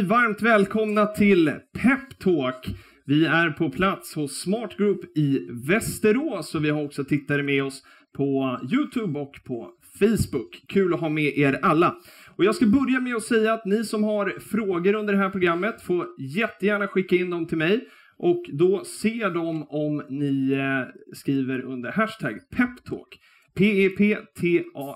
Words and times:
Varmt 0.00 0.42
välkomna 0.42 1.06
till 1.06 1.52
Peptalk. 1.72 2.66
Vi 3.04 3.26
är 3.26 3.50
på 3.50 3.70
plats 3.70 4.14
hos 4.14 4.40
Smart 4.40 4.76
Group 4.76 5.18
i 5.18 5.48
Västerås 5.50 6.54
och 6.54 6.64
vi 6.64 6.70
har 6.70 6.84
också 6.84 7.04
tittare 7.04 7.42
med 7.42 7.64
oss 7.64 7.82
på 8.16 8.58
Youtube 8.72 9.20
och 9.20 9.34
på 9.44 9.70
Facebook. 9.98 10.62
Kul 10.68 10.94
att 10.94 11.00
ha 11.00 11.08
med 11.08 11.38
er 11.38 11.58
alla. 11.62 11.96
Och 12.36 12.44
jag 12.44 12.54
ska 12.54 12.66
börja 12.66 13.00
med 13.00 13.16
att 13.16 13.22
säga 13.22 13.52
att 13.52 13.64
ni 13.64 13.84
som 13.84 14.04
har 14.04 14.34
frågor 14.40 14.94
under 14.94 15.12
det 15.12 15.18
här 15.18 15.30
programmet 15.30 15.82
får 15.82 16.06
jättegärna 16.18 16.88
skicka 16.88 17.16
in 17.16 17.30
dem 17.30 17.46
till 17.46 17.58
mig 17.58 17.88
och 18.16 18.44
då 18.52 18.84
ser 18.84 19.30
de 19.30 19.62
om 19.68 20.02
ni 20.08 20.52
eh, 20.52 20.82
skriver 21.14 21.60
under 21.60 21.92
hashtag 21.92 22.38
Peptalk. 22.50 23.20
P-E-P-T-A-L-K 23.54 24.88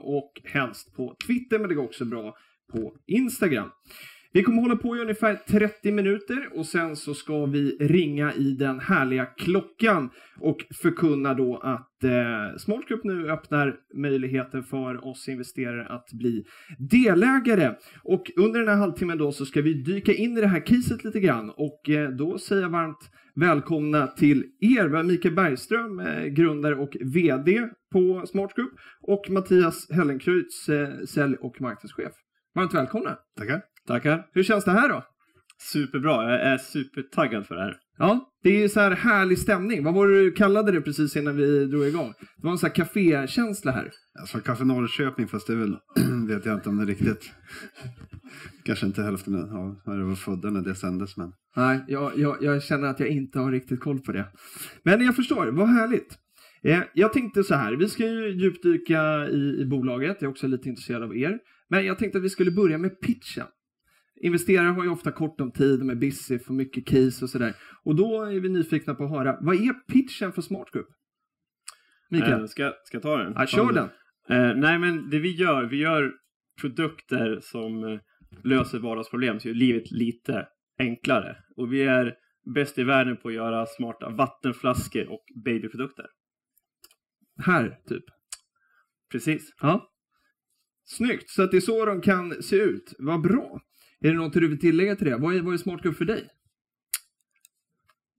och 0.00 0.32
helst 0.44 0.96
på 0.96 1.16
Twitter 1.26 1.58
men 1.58 1.68
det 1.68 1.74
går 1.74 1.84
också 1.84 2.04
bra 2.04 2.36
på 2.72 2.92
Instagram. 3.06 3.68
Vi 4.32 4.42
kommer 4.42 4.62
hålla 4.62 4.76
på 4.76 4.96
i 4.96 5.00
ungefär 5.00 5.34
30 5.34 5.92
minuter 5.92 6.48
och 6.54 6.66
sen 6.66 6.96
så 6.96 7.14
ska 7.14 7.46
vi 7.46 7.76
ringa 7.80 8.32
i 8.32 8.52
den 8.52 8.80
härliga 8.80 9.26
klockan 9.26 10.10
och 10.40 10.56
förkunna 10.82 11.34
då 11.34 11.56
att 11.56 12.04
eh, 12.04 12.56
Smart 12.58 12.88
Group 12.88 13.04
nu 13.04 13.30
öppnar 13.30 13.76
möjligheten 13.94 14.62
för 14.62 15.08
oss 15.08 15.28
investerare 15.28 15.86
att 15.88 16.12
bli 16.12 16.44
delägare. 16.78 17.74
Och 18.04 18.30
under 18.36 18.60
den 18.60 18.68
här 18.68 18.76
halvtimmen 18.76 19.18
då 19.18 19.32
så 19.32 19.46
ska 19.46 19.62
vi 19.62 19.74
dyka 19.74 20.12
in 20.12 20.38
i 20.38 20.40
det 20.40 20.46
här 20.46 20.66
caset 20.66 21.04
lite 21.04 21.20
grann 21.20 21.50
och 21.50 21.90
eh, 21.90 22.10
då 22.10 22.38
säger 22.38 22.62
jag 22.62 22.70
varmt 22.70 23.10
välkomna 23.34 24.06
till 24.06 24.44
er. 24.60 24.88
Vi 24.88 24.96
har 24.96 25.02
Mikael 25.02 25.34
Bergström, 25.34 26.00
eh, 26.00 26.24
grundare 26.24 26.74
och 26.74 26.96
VD 27.00 27.68
på 27.92 28.26
Smart 28.26 28.54
Group 28.54 28.72
och 29.02 29.30
Mattias 29.30 29.90
Hellenkreutz, 29.90 30.68
eh, 30.68 30.88
sälj 31.04 31.36
och 31.40 31.60
marknadschef. 31.60 32.12
Varmt 32.58 32.74
välkomna! 32.74 33.18
Tackar. 33.36 33.62
Tackar. 33.86 34.26
Hur 34.32 34.42
känns 34.42 34.64
det 34.64 34.70
här 34.70 34.88
då? 34.88 35.04
Superbra, 35.72 36.30
jag 36.30 36.42
är 36.42 36.58
supertaggad 36.58 37.46
för 37.46 37.54
det 37.54 37.60
här. 37.60 37.76
Ja, 37.98 38.32
det 38.42 38.64
är 38.64 38.68
så 38.68 38.80
här 38.80 38.90
härlig 38.90 39.38
stämning. 39.38 39.84
Vad 39.84 39.94
var 39.94 40.08
det 40.08 40.22
du 40.22 40.32
kallade 40.32 40.72
det 40.72 40.80
precis 40.80 41.16
innan 41.16 41.36
vi 41.36 41.66
drog 41.66 41.86
igång? 41.86 42.14
Det 42.36 42.44
var 42.46 42.50
en 42.50 42.58
sån 42.58 42.66
här 42.66 42.74
kafékänsla 42.74 43.72
här. 43.72 43.90
Alltså 44.20 44.38
Café 44.38 44.64
Norrköping, 44.64 45.28
fast 45.28 45.46
det 45.46 45.54
väl, 45.56 45.76
vet 46.28 46.46
jag 46.46 46.54
inte 46.54 46.68
om 46.68 46.76
det 46.76 46.82
är 46.82 46.86
riktigt. 46.86 47.32
Kanske 48.64 48.86
inte 48.86 49.02
hälften 49.02 49.34
av 49.34 49.80
när 49.86 49.98
jag 49.98 50.06
var 50.06 50.14
födda 50.14 50.50
när 50.50 50.62
det 50.62 50.74
sändes, 50.74 51.16
men. 51.16 51.32
Nej, 51.56 51.84
jag, 51.88 52.18
jag, 52.18 52.36
jag 52.42 52.62
känner 52.62 52.88
att 52.88 53.00
jag 53.00 53.08
inte 53.08 53.38
har 53.38 53.52
riktigt 53.52 53.80
koll 53.80 54.00
på 54.00 54.12
det. 54.12 54.24
Men 54.82 55.04
jag 55.04 55.16
förstår, 55.16 55.46
vad 55.46 55.68
härligt. 55.68 56.18
Eh, 56.62 56.80
jag 56.94 57.12
tänkte 57.12 57.44
så 57.44 57.54
här, 57.54 57.72
vi 57.72 57.88
ska 57.88 58.06
ju 58.06 58.30
djupdyka 58.30 59.28
i, 59.28 59.60
i 59.60 59.66
bolaget, 59.66 60.16
jag 60.20 60.28
är 60.28 60.30
också 60.30 60.46
lite 60.46 60.68
intresserad 60.68 61.02
av 61.02 61.16
er. 61.16 61.38
Men 61.68 61.86
jag 61.86 61.98
tänkte 61.98 62.18
att 62.18 62.24
vi 62.24 62.28
skulle 62.28 62.50
börja 62.50 62.78
med 62.78 63.00
pitchen. 63.00 63.46
Investerare 64.20 64.68
har 64.68 64.84
ju 64.84 64.90
ofta 64.90 65.12
kort 65.12 65.40
om 65.40 65.52
tid, 65.52 65.78
de 65.78 65.90
är 65.90 65.94
busy, 65.94 66.38
får 66.38 66.54
mycket 66.54 66.86
case 66.86 67.24
och 67.24 67.30
sådär. 67.30 67.54
Och 67.84 67.96
då 67.96 68.24
är 68.24 68.40
vi 68.40 68.48
nyfikna 68.48 68.94
på 68.94 69.04
att 69.04 69.10
höra, 69.10 69.38
vad 69.40 69.54
är 69.54 69.72
pitchen 69.72 70.32
för 70.32 70.42
Smart 70.42 70.70
Group? 70.72 70.88
Mikael? 72.10 72.40
Eh, 72.40 72.46
ska, 72.46 72.72
ska 72.84 72.96
jag 72.96 73.02
ta 73.02 73.16
den? 73.16 73.32
Ja, 73.36 73.46
kör 73.46 73.72
den. 73.72 73.88
Eh, 74.28 74.56
nej, 74.56 74.78
men 74.78 75.10
det 75.10 75.18
vi 75.18 75.30
gör, 75.36 75.64
vi 75.64 75.76
gör 75.76 76.12
produkter 76.60 77.38
som 77.42 77.84
eh, 77.84 78.00
löser 78.44 78.78
vardagsproblem, 78.78 79.40
så 79.40 79.48
gör 79.48 79.54
livet 79.54 79.90
lite 79.90 80.46
enklare. 80.78 81.36
Och 81.56 81.72
vi 81.72 81.82
är 81.82 82.14
bäst 82.54 82.78
i 82.78 82.84
världen 82.84 83.16
på 83.16 83.28
att 83.28 83.34
göra 83.34 83.66
smarta 83.66 84.10
vattenflaskor 84.10 85.08
och 85.08 85.24
babyprodukter. 85.44 86.06
Här, 87.44 87.78
typ. 87.88 88.04
Precis. 89.12 89.54
Ja. 89.60 89.90
Snyggt, 90.90 91.30
så 91.30 91.42
att 91.42 91.50
det 91.50 91.56
är 91.56 91.60
så 91.60 91.84
de 91.84 92.00
kan 92.00 92.42
se 92.42 92.56
ut. 92.56 92.94
Vad 92.98 93.22
bra. 93.22 93.60
Är 94.00 94.08
det 94.08 94.14
något 94.14 94.32
du 94.32 94.48
vill 94.48 94.60
tillägga 94.60 94.96
till 94.96 95.06
det? 95.06 95.16
Vad 95.16 95.36
är, 95.36 95.42
vad 95.42 95.54
är 95.54 95.58
Smart 95.58 95.82
Group 95.82 95.96
för 95.96 96.04
dig? 96.04 96.28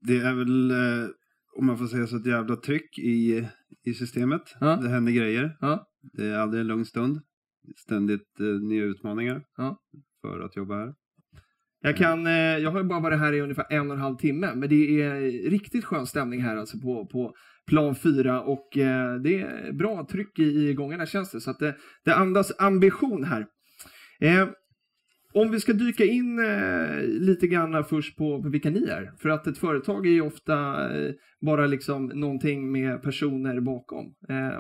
Det 0.08 0.18
är 0.18 0.36
väl, 0.36 0.72
eh, 0.72 1.10
om 1.58 1.66
man 1.66 1.78
får 1.78 1.88
säga 1.88 2.08
så, 2.08 2.16
ett 2.18 2.26
jävla 2.26 2.56
tryck 2.56 3.00
i, 3.00 3.48
i 3.84 3.94
systemet. 3.94 4.42
Ja. 4.60 4.76
Det 4.76 4.90
händer 4.90 5.12
grejer. 5.12 5.58
Ja. 5.60 5.88
Det 6.14 6.26
är 6.26 6.38
aldrig 6.38 6.62
en 6.62 6.68
lugn 6.68 6.86
stund. 6.86 7.20
Ständigt 7.78 8.40
eh, 8.40 8.46
nya 8.46 8.84
utmaningar 8.84 9.44
Ja. 9.58 9.80
för 10.22 10.40
att 10.40 10.56
jobba 10.56 10.76
här. 10.76 10.94
Jag, 11.82 11.98
kan, 11.98 12.28
eh, 12.28 12.34
jag 12.34 12.72
har 12.72 12.84
bara 12.84 13.00
varit 13.00 13.20
här 13.20 13.34
i 13.34 13.42
ungefär 13.42 13.66
en 13.70 13.92
och 13.92 13.96
en 13.96 14.02
halv 14.02 14.16
timme, 14.16 14.56
men 14.56 14.70
det 14.70 15.02
är 15.02 15.50
riktigt 15.50 15.86
skön 15.86 16.06
stämning 16.06 16.42
här 16.42 16.58
alltså 16.58 16.80
på, 16.80 17.06
på 17.06 17.34
plan 17.68 17.96
4 17.96 18.42
och 18.42 18.78
eh, 18.78 19.16
det 19.16 19.42
är 19.42 19.72
bra 19.72 20.08
tryck 20.12 20.40
i, 20.40 20.70
i 20.70 20.74
gångarna 20.74 21.06
känns 21.06 21.32
det. 21.32 21.42
Så 21.42 21.52
att 21.52 21.60
det, 21.60 21.76
det 22.06 22.16
andas 22.16 22.52
ambition 22.60 23.24
här. 23.24 23.46
Eh, 24.20 24.50
om 25.34 25.52
vi 25.52 25.60
ska 25.60 25.74
dyka 25.74 26.06
in 26.06 26.40
eh, 26.40 27.04
lite 27.04 27.48
grann 27.48 27.86
först 27.86 28.18
på, 28.18 28.44
på 28.44 28.50
vilka 28.50 28.70
ni 28.70 28.84
är. 28.84 29.12
För 29.18 29.30
att 29.30 29.48
ett 29.48 29.58
företag 29.58 30.08
är 30.08 30.12
ju 30.12 30.22
ofta 30.22 30.56
eh, 30.98 31.12
bara 31.42 31.68
liksom 31.68 32.06
någonting 32.06 32.72
med 32.72 33.02
personer 33.02 33.60
bakom. 33.60 34.06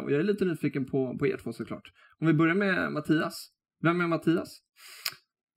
Och 0.04 0.12
jag 0.12 0.20
är 0.20 0.24
lite 0.24 0.46
nyfiken 0.46 0.86
på, 0.86 1.18
på 1.18 1.28
er 1.28 1.38
två 1.38 1.54
såklart. 1.54 1.92
Om 2.20 2.28
vi 2.28 2.34
börjar 2.34 2.56
med 2.56 2.92
Mattias. 2.92 3.50
Vem 3.82 4.02
är 4.02 4.08
Mattias? 4.08 4.60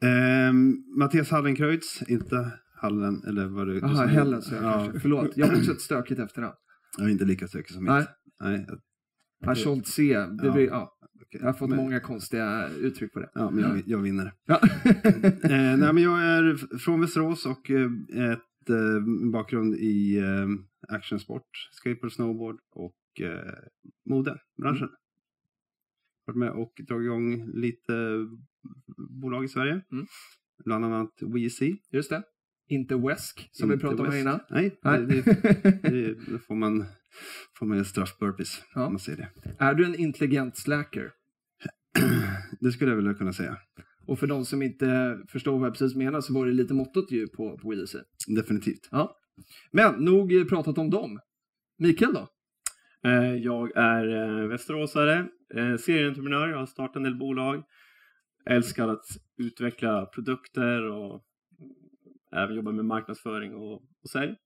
Ehm, 0.03 0.77
Mattias 0.99 1.31
Hallenkreutz, 1.31 2.03
inte 2.09 2.53
Hallen, 2.81 3.23
eller 3.27 3.47
vad 3.47 3.67
du... 3.67 3.79
Jaha. 3.79 4.07
Hellen 4.07 4.43
så 4.43 4.55
jag 4.55 4.65
ja, 4.65 4.73
kanske. 4.73 5.01
Förlåt, 5.01 5.37
jag 5.37 5.47
har 5.47 5.57
också 5.57 5.73
ett 5.73 5.81
stökigt 5.81 6.21
efternamn. 6.21 6.55
Jag 6.99 7.07
är 7.07 7.11
inte 7.13 7.25
lika 7.25 7.49
stökig 7.49 7.71
som 7.75 7.85
Nej. 7.85 7.99
mitt. 8.01 8.09
Nej. 8.41 8.65
jag- 8.69 8.79
Ja, 9.45 9.55
Scholtze, 9.55 10.03
det 10.03 10.47
Ja. 10.47 10.53
blir, 10.53 10.67
ja, 10.67 10.99
okej. 11.15 11.41
jag 11.41 11.47
har 11.47 11.53
fått 11.53 11.69
Men- 11.69 11.77
många 11.79 12.01
konstiga 12.01 12.69
uttryck 12.69 13.12
på 13.12 13.21
det. 13.21 13.31
Ja, 13.35 13.51
men 13.51 13.65
jag, 13.65 13.83
jag 13.87 13.99
vinner. 13.99 14.33
Ja. 14.47 14.61
Eh, 15.43 15.77
nej, 15.79 15.93
men 15.93 15.99
jag 16.03 16.23
är 16.23 16.77
från 16.79 17.01
Västerås 17.01 17.47
och 17.47 17.71
eh, 17.71 17.91
ett 18.33 18.71
eh, 18.71 19.31
bakgrund 19.33 19.75
i 19.75 20.19
eh, 20.19 20.95
actionsport, 20.97 21.49
skateboard, 21.73 22.12
snowboard 22.12 22.57
och 22.75 23.21
eh, 23.27 23.53
mode, 24.11 24.39
branschen. 24.62 24.83
Mm. 24.89 24.95
Varit 26.27 26.37
med 26.38 26.50
och 26.50 26.72
dragit 26.88 27.05
igång 27.06 27.50
lite 27.55 27.93
bolag 29.21 29.44
i 29.44 29.49
Sverige. 29.49 29.72
Mm. 29.93 30.06
Bland 30.65 30.84
annat 30.84 31.10
WeC. 31.21 31.62
Just 31.93 32.10
det. 32.10 32.22
Inte 32.69 32.97
Wesk, 32.97 33.49
som 33.53 33.69
vi 33.69 33.75
Inte 33.75 33.87
pratade 33.87 34.03
om 34.03 34.06
här 34.06 34.12
West. 34.12 34.22
innan. 34.22 34.41
Nej, 34.50 34.78
Nej. 34.82 35.00
Det, 35.06 35.22
det, 35.91 36.15
det, 36.32 36.38
får 36.38 36.55
man 36.55 36.84
får 37.59 37.66
man 37.66 37.84
straffburpees 37.84 38.62
Ja. 38.75 38.87
om 38.87 38.93
man 38.93 38.99
säger 39.00 39.19
det. 39.19 39.55
är 39.59 39.75
du 39.75 39.84
en 39.84 39.94
intelligent 39.94 40.56
slacker? 40.56 41.11
Det 42.61 42.72
skulle 42.72 42.91
jag 42.91 42.97
vilja 42.97 43.15
kunna 43.15 43.32
säga. 43.32 43.56
Och 44.06 44.19
för 44.19 44.27
de 44.27 44.44
som 44.44 44.62
inte 44.62 45.19
förstår 45.28 45.59
vad 45.59 45.66
jag 45.66 45.75
precis 45.75 45.97
menar 45.97 46.21
så 46.21 46.34
var 46.34 46.47
det 46.47 46.53
lite 46.53 46.75
mottot 46.75 47.12
ju 47.12 47.28
på, 47.28 47.59
på 47.59 47.71
WC. 47.71 47.97
Definitivt. 48.37 48.88
Ja. 48.91 49.16
Men 49.72 49.94
nog 50.05 50.49
pratat 50.49 50.78
om 50.78 50.91
dem. 50.91 51.19
Mikael 51.78 52.15
då? 52.15 52.28
Eh, 53.09 53.34
jag 53.34 53.77
är 53.77 54.41
eh, 54.43 54.49
västeråsare, 54.49 55.27
eh, 55.57 55.77
serieentreprenör, 55.77 56.49
jag 56.49 56.59
har 56.59 56.67
startat 56.67 56.97
en 56.97 57.03
del 57.03 57.19
bolag. 57.19 57.65
Älskar 58.47 58.89
att 58.89 59.05
utveckla 59.37 60.07
produkter 60.07 60.91
och 60.91 61.25
även 62.37 62.57
jobba 62.57 62.73
med 62.73 62.85
marknadsföring 62.85 63.55
och, 63.55 63.75
och 63.75 64.11
sälj. 64.12 64.37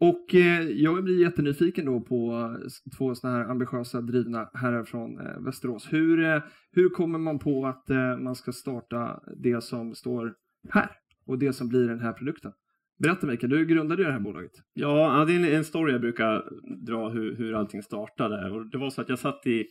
Och 0.00 0.34
eh, 0.34 0.62
jag 0.62 1.04
blir 1.04 1.20
jättenyfiken 1.20 1.86
då 1.86 2.00
på 2.00 2.50
två 2.98 3.14
sådana 3.14 3.38
här 3.38 3.50
ambitiösa 3.50 4.00
drivna 4.00 4.50
herrar 4.54 4.84
från 4.84 5.20
eh, 5.20 5.40
Västerås. 5.40 5.92
Hur, 5.92 6.24
eh, 6.24 6.42
hur 6.72 6.88
kommer 6.88 7.18
man 7.18 7.38
på 7.38 7.66
att 7.66 7.90
eh, 7.90 8.16
man 8.16 8.34
ska 8.34 8.52
starta 8.52 9.20
det 9.36 9.64
som 9.64 9.94
står 9.94 10.34
här 10.70 10.90
och 11.26 11.38
det 11.38 11.52
som 11.52 11.68
blir 11.68 11.88
den 11.88 12.00
här 12.00 12.12
produkten? 12.12 12.52
Berätta 12.98 13.26
Mikael, 13.26 13.50
du 13.50 13.66
grundade 13.66 14.02
ju 14.02 14.06
det 14.06 14.12
här 14.12 14.20
bolaget. 14.20 14.52
Ja, 14.72 15.24
det 15.24 15.34
är 15.34 15.54
en, 15.54 15.64
story 15.64 15.92
jag 15.92 16.00
brukar 16.00 16.44
dra 16.86 17.08
hur, 17.08 17.36
hur 17.36 17.54
allting 17.54 17.82
startade. 17.82 18.50
Och 18.50 18.66
det 18.66 18.78
var 18.78 18.90
så 18.90 19.00
att 19.00 19.08
jag 19.08 19.18
satt 19.18 19.46
i, 19.46 19.66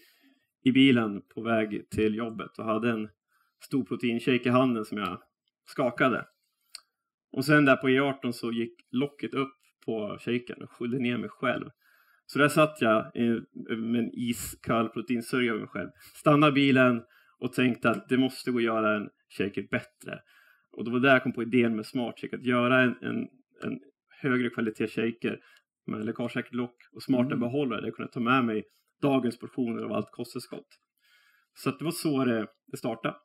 i 0.63 0.71
bilen 0.71 1.21
på 1.21 1.41
väg 1.41 1.89
till 1.89 2.15
jobbet 2.15 2.57
och 2.57 2.65
hade 2.65 2.89
en 2.89 3.09
stor 3.65 3.83
proteinshake 3.83 4.49
i 4.49 4.49
handen 4.49 4.85
som 4.85 4.97
jag 4.97 5.21
skakade. 5.65 6.25
Och 7.31 7.45
sen 7.45 7.65
där 7.65 7.75
på 7.75 7.87
E18 7.87 8.31
så 8.31 8.51
gick 8.51 8.73
locket 8.91 9.33
upp 9.33 9.57
på 9.85 10.17
shaken 10.19 10.61
och 10.61 10.71
skyllde 10.71 10.99
ner 10.99 11.17
mig 11.17 11.29
själv. 11.29 11.69
Så 12.25 12.39
där 12.39 12.49
satt 12.49 12.81
jag 12.81 13.11
med 13.77 14.01
en 14.01 14.11
iskall 14.13 14.89
proteinsörja 14.89 15.51
över 15.51 15.59
mig 15.59 15.69
själv. 15.69 15.89
Stannade 16.15 16.51
bilen 16.51 17.03
och 17.39 17.53
tänkte 17.53 17.89
att 17.89 18.09
det 18.09 18.17
måste 18.17 18.51
gå 18.51 18.57
att 18.57 18.63
göra 18.63 18.95
en 18.95 19.09
shaker 19.37 19.67
bättre. 19.71 20.19
Och 20.77 20.85
det 20.85 20.91
var 20.91 20.99
där 20.99 21.13
jag 21.13 21.23
kom 21.23 21.33
på 21.33 21.43
idén 21.43 21.75
med 21.75 21.85
Smart 21.85 22.19
Shake, 22.19 22.35
att 22.35 22.45
göra 22.45 22.81
en, 22.81 22.95
en, 23.01 23.17
en 23.63 23.79
högre 24.21 24.49
kvalitet 24.49 24.87
shaker 24.87 25.39
med 25.87 26.05
läckagesäkert 26.05 26.53
lock 26.53 26.75
och 26.91 27.03
smarta 27.03 27.25
Mm. 27.25 27.39
behållare 27.39 27.81
där 27.81 27.87
jag 27.87 27.95
kunde 27.95 28.11
ta 28.11 28.19
med 28.19 28.45
mig 28.45 28.63
dagens 29.01 29.39
portioner 29.39 29.83
av 29.83 29.91
allt 29.91 30.11
kosttillskott. 30.11 30.67
Så 31.53 31.71
det 31.71 31.83
var 31.83 31.91
så 31.91 32.25
det, 32.25 32.47
det 32.71 32.77
startade. 32.77 33.15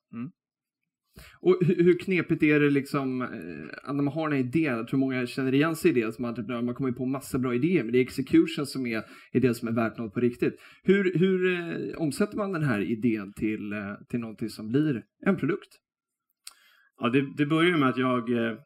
Och 1.41 1.59
hur, 1.61 1.85
hur 1.85 1.99
knepigt 1.99 2.43
är 2.43 2.61
det 2.61 2.71
liksom, 2.71 3.23
eh, 3.23 3.93
när 3.95 4.03
man 4.03 4.15
har 4.15 4.31
en 4.31 4.37
idé, 4.37 4.61
jag 4.61 4.89
tror 4.89 4.99
många 4.99 5.27
känner 5.27 5.55
igen 5.55 5.77
sig 5.77 5.91
i 5.91 5.95
det 5.95 6.13
som 6.13 6.25
entreprenör, 6.25 6.63
man 6.63 6.75
kommer 6.75 6.91
ju 6.91 6.97
på 6.97 7.07
massa 7.07 7.39
bra 7.39 7.55
idéer, 7.55 7.83
men 7.85 7.93
det 7.93 7.99
är 7.99 8.03
execution 8.03 8.67
som 8.67 8.87
är, 8.87 9.03
är 9.33 9.41
det 9.41 9.55
som 9.55 9.69
är 9.69 9.73
värt 9.73 9.99
något 9.99 10.15
på 10.15 10.21
riktigt. 10.21 10.55
Hur, 10.83 11.19
hur 11.19 11.55
eh, 11.55 11.99
omsätter 11.99 12.37
man 12.37 12.53
den 12.53 12.63
här 12.63 12.81
idén 12.81 13.33
till, 13.33 13.73
eh, 13.73 13.95
till 14.09 14.21
någonting 14.21 14.49
som 14.49 14.69
blir 14.69 15.05
en 15.27 15.37
produkt? 15.37 15.79
Ja, 17.01 17.09
det, 17.09 17.37
det 17.37 17.47
började 17.47 17.79
med 17.79 17.89
att 17.89 17.97
jag, 17.97 18.31
eh, 18.31 18.59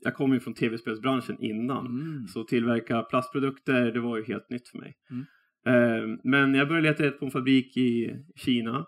jag 0.00 0.14
kom 0.14 0.32
ju 0.32 0.40
från 0.40 0.54
tv-spelsbranschen 0.54 1.42
innan. 1.42 1.86
Mm. 1.86 2.26
Så 2.26 2.44
tillverka 2.44 3.02
plastprodukter, 3.02 3.92
det 3.92 4.00
var 4.00 4.16
ju 4.16 4.24
helt 4.24 4.50
nytt 4.50 4.68
för 4.68 4.78
mig. 4.78 4.94
Mm. 5.10 5.24
Eh, 5.66 6.18
men 6.24 6.54
jag 6.54 6.68
började 6.68 6.88
leta 6.88 7.02
rätt 7.02 7.18
på 7.18 7.24
en 7.24 7.30
fabrik 7.30 7.76
i 7.76 8.16
Kina. 8.36 8.86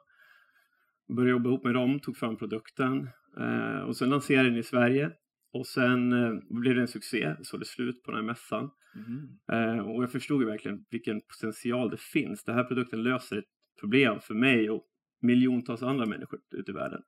Började 1.17 1.31
jobba 1.31 1.49
ihop 1.49 1.65
med 1.65 1.75
dem, 1.75 2.01
tog 2.01 2.17
fram 2.17 2.37
produkten. 2.37 3.09
Eh, 3.39 3.81
och 3.81 3.97
sen 3.97 4.11
lanserade 4.11 4.49
den 4.49 4.59
i 4.59 4.63
Sverige. 4.63 5.11
Och 5.53 5.67
sen 5.67 6.13
eh, 6.13 6.33
blev 6.51 6.75
det 6.75 6.81
en 6.81 6.89
succé, 6.89 7.35
så 7.43 7.57
det 7.57 7.65
slut 7.65 8.03
på 8.03 8.11
den 8.11 8.21
här 8.21 8.27
mässan. 8.27 8.71
Mm. 8.95 9.87
Och 9.87 10.03
jag 10.03 10.13
förstod 10.13 10.43
ju 10.43 10.47
verkligen 10.47 10.85
vilken 10.91 11.21
potential 11.21 11.91
det 11.91 12.01
finns. 12.01 12.45
Den 12.45 12.55
här 12.55 12.65
produkten 12.65 13.03
löser 13.03 13.39
ett 13.39 13.45
problem 13.81 14.21
för 14.21 14.35
mig 14.35 14.71
och 14.71 14.87
miljontals 15.23 15.83
andra 15.83 16.07
människor 16.07 16.41
ute 16.57 16.71
i 16.71 16.75
världen. 16.75 17.03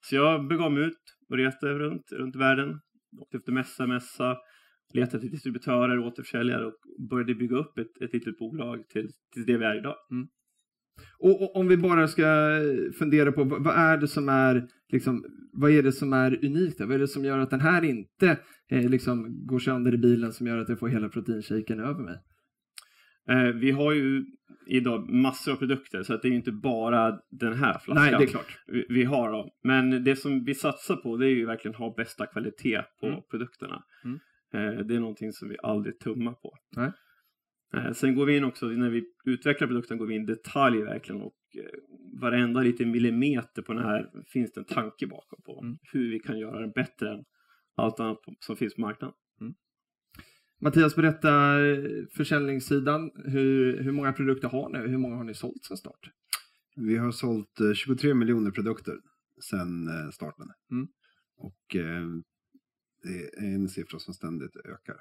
Så 0.00 0.14
jag 0.14 0.48
begav 0.48 0.72
mig 0.72 0.82
ut 0.82 1.02
och 1.30 1.36
reste 1.36 1.66
runt, 1.66 2.12
runt 2.12 2.36
världen. 2.36 2.80
Åkte 3.20 3.36
efter 3.36 3.52
mässa, 3.52 3.86
mässa, 3.86 4.36
letade 4.94 5.16
efter 5.16 5.28
distributörer 5.28 5.98
återförsäljare 5.98 6.66
och 6.66 7.08
började 7.10 7.34
bygga 7.34 7.56
upp 7.56 7.78
ett, 7.78 8.02
ett 8.02 8.12
litet 8.12 8.38
bolag 8.38 8.88
till, 8.88 9.08
till 9.34 9.46
det 9.46 9.58
vi 9.58 9.64
är 9.64 9.78
idag. 9.78 9.96
Och, 11.18 11.42
och 11.42 11.56
om 11.56 11.68
vi 11.68 11.76
bara 11.76 12.08
ska 12.08 12.58
fundera 12.98 13.32
på 13.32 13.44
vad, 13.44 13.64
vad 13.64 13.74
är 13.74 13.96
det 13.96 14.08
som 14.08 14.28
är 14.28 14.68
liksom, 14.92 15.24
vad 15.52 15.70
är 15.70 15.82
det 15.82 15.92
som 15.92 16.12
är 16.12 16.44
unikt? 16.44 16.80
Vad 16.80 16.92
är 16.92 16.98
det 16.98 17.08
som 17.08 17.24
gör 17.24 17.38
att 17.38 17.50
den 17.50 17.60
här 17.60 17.84
inte 17.84 18.38
eh, 18.70 18.90
liksom 18.90 19.46
går 19.46 19.58
sönder 19.58 19.94
i 19.94 19.98
bilen 19.98 20.32
som 20.32 20.46
gör 20.46 20.58
att 20.58 20.68
jag 20.68 20.78
får 20.78 20.88
hela 20.88 21.08
proteinshaken 21.08 21.80
över 21.80 22.04
mig? 22.04 22.16
Eh, 23.28 23.42
vi 23.54 23.70
har 23.70 23.92
ju 23.92 24.24
idag 24.66 25.10
massor 25.10 25.52
av 25.52 25.56
produkter 25.56 26.02
så 26.02 26.14
att 26.14 26.22
det 26.22 26.28
är 26.28 26.30
ju 26.30 26.36
inte 26.36 26.52
bara 26.52 27.18
den 27.30 27.52
här 27.52 27.78
flaskan. 27.78 27.94
Nej, 28.04 28.14
det 28.18 28.24
är 28.24 28.26
klart. 28.26 28.58
vi, 28.66 28.86
vi 28.88 29.04
har 29.04 29.32
dem. 29.32 29.50
Men 29.62 30.04
det 30.04 30.16
som 30.16 30.44
vi 30.44 30.54
satsar 30.54 30.96
på 30.96 31.16
det 31.16 31.26
är 31.26 31.34
ju 31.34 31.46
verkligen 31.46 31.74
att 31.74 31.78
ha 31.80 31.94
bästa 31.96 32.26
kvalitet 32.26 32.82
på 33.00 33.06
Mm. 33.06 33.20
produkterna. 33.30 33.82
Mm. 34.04 34.18
Eh, 34.54 34.84
det 34.86 34.94
är 34.94 35.00
någonting 35.00 35.32
som 35.32 35.48
vi 35.48 35.56
aldrig 35.62 35.98
tummar 35.98 36.32
på. 36.32 36.54
Nej. 36.76 36.90
Eh, 37.74 37.92
sen 37.92 38.14
går 38.14 38.26
vi 38.26 38.36
in 38.36 38.44
också, 38.44 38.66
när 38.66 38.90
vi 38.90 39.04
utvecklar 39.24 39.68
produkten 39.68 39.98
går 39.98 40.06
vi 40.06 40.14
in 40.14 40.22
i 40.22 40.26
detalj 40.26 40.82
verkligen 40.82 41.22
och 41.22 41.34
eh, 41.58 42.20
varenda 42.20 42.60
liten 42.60 42.90
millimeter 42.90 43.62
på 43.62 43.72
den 43.72 43.82
här 43.84 44.10
finns 44.32 44.52
det 44.52 44.60
en 44.60 44.64
tanke 44.64 45.06
bakom 45.06 45.42
på 45.44 45.60
Mm. 45.62 45.78
hur 45.92 46.10
vi 46.10 46.18
kan 46.18 46.38
göra 46.38 46.60
den 46.60 46.70
bättre 46.70 47.12
än 47.12 47.24
allt 47.76 48.00
annat 48.00 48.18
som 48.40 48.56
finns 48.56 48.74
på 48.74 48.80
marknaden. 48.80 49.14
Mattias, 50.60 50.96
berätta 50.96 51.60
eh, 51.66 52.06
försäljningssidan. 52.16 53.10
Hur, 53.24 53.82
hur 53.82 53.92
många 53.92 54.12
produkter 54.12 54.48
har 54.48 54.68
ni? 54.70 54.78
Hur 54.78 54.98
många 54.98 55.16
har 55.16 55.24
ni 55.24 55.34
sålt 55.34 55.64
sedan 55.64 55.76
start? 55.76 56.10
Vi 56.76 56.96
har 56.96 57.12
sålt 57.12 57.60
eh, 57.60 57.72
23 57.72 58.14
miljoner 58.14 58.50
produkter 58.50 58.94
sedan 59.50 59.88
eh, 59.88 60.10
starten. 60.10 60.46
Mm. 60.70 60.88
Och 61.36 61.76
eh, 61.76 62.06
det 63.02 63.44
är 63.46 63.54
en 63.54 63.68
siffra 63.68 63.98
som 63.98 64.14
ständigt 64.14 64.56
ökar. 64.56 64.96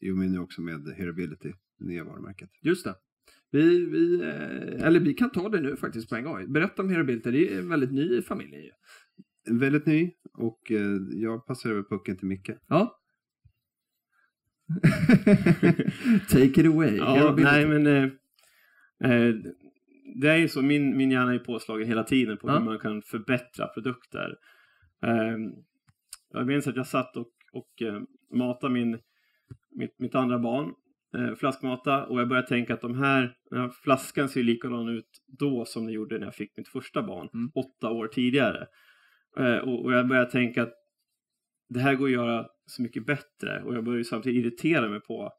I 0.00 0.10
och 0.10 0.16
med 0.16 0.30
nu 0.30 0.38
också 0.38 0.60
med 0.60 0.94
Hearability, 0.96 1.52
det 1.78 1.84
nya 1.84 2.04
varumärket. 2.04 2.50
Just 2.62 2.84
det. 2.84 2.94
Vi, 3.50 3.84
vi, 3.86 4.20
eh, 4.20 4.86
eller 4.86 5.00
vi 5.00 5.14
kan 5.14 5.30
ta 5.30 5.48
det 5.48 5.60
nu 5.60 5.76
faktiskt 5.76 6.08
på 6.08 6.16
en 6.16 6.24
gång. 6.24 6.52
Berätta 6.52 6.82
om 6.82 6.88
Herabilter. 6.88 7.32
Det 7.32 7.54
är 7.54 7.58
en 7.58 7.68
väldigt 7.68 7.92
ny 7.92 8.22
ju. 8.22 8.70
Väldigt 9.50 9.86
ny 9.86 10.10
och 10.32 10.70
eh, 10.70 10.96
jag 11.10 11.46
passar 11.46 11.70
över 11.70 11.82
pucken 11.82 12.16
till 12.16 12.26
Micke. 12.26 12.50
Ja. 12.68 13.00
Take 16.30 16.60
it 16.60 16.66
away. 16.66 16.96
Ja, 16.96 17.34
nej 17.38 17.66
men 17.66 17.86
eh, 17.86 18.02
eh, 19.12 19.34
det 20.14 20.28
är 20.28 20.36
ju 20.36 20.48
så, 20.48 20.62
min, 20.62 20.96
min 20.96 21.10
hjärna 21.10 21.34
är 21.34 21.38
påslagen 21.38 21.88
hela 21.88 22.04
tiden 22.04 22.36
på 22.36 22.48
Ja. 22.48 22.52
hur 22.58 22.64
man 22.64 22.78
kan 22.78 23.02
förbättra 23.02 23.66
produkter. 23.66 24.34
Eh, 25.04 25.36
jag 26.32 26.46
minns 26.46 26.66
att 26.66 26.76
jag 26.76 26.86
satt 26.86 27.16
och, 27.16 27.28
och 27.52 27.82
eh, 27.82 28.00
matade 28.34 28.72
min, 28.72 28.98
mitt, 29.70 29.98
mitt 29.98 30.14
andra 30.14 30.38
barn, 30.38 30.72
eh, 31.16 31.34
flaskmata, 31.34 32.06
och 32.06 32.20
jag 32.20 32.28
började 32.28 32.48
tänka 32.48 32.74
att 32.74 32.80
de 32.80 32.94
här, 32.98 33.34
den 33.50 33.60
här 33.60 33.68
flaskan 33.68 34.28
ser 34.28 34.42
likadan 34.42 34.88
ut 34.88 35.08
då 35.26 35.64
som 35.64 35.84
den 35.84 35.94
gjorde 35.94 36.18
när 36.18 36.26
jag 36.26 36.34
fick 36.34 36.56
mitt 36.56 36.68
första 36.68 37.02
barn, 37.02 37.28
Mm. 37.34 37.50
åtta 37.54 37.90
år 37.90 38.06
tidigare. 38.08 38.66
Eh, 39.38 39.56
och, 39.56 39.84
och 39.84 39.92
jag 39.92 40.08
började 40.08 40.30
tänka 40.30 40.62
att 40.62 40.72
det 41.68 41.80
här 41.80 41.94
går 41.94 42.06
att 42.06 42.12
göra 42.12 42.46
så 42.68 42.82
mycket 42.82 43.06
bättre 43.06 43.62
och 43.62 43.74
jag 43.74 43.84
började 43.84 44.04
samtidigt 44.04 44.44
irritera 44.44 44.88
mig 44.88 45.00
på 45.00 45.32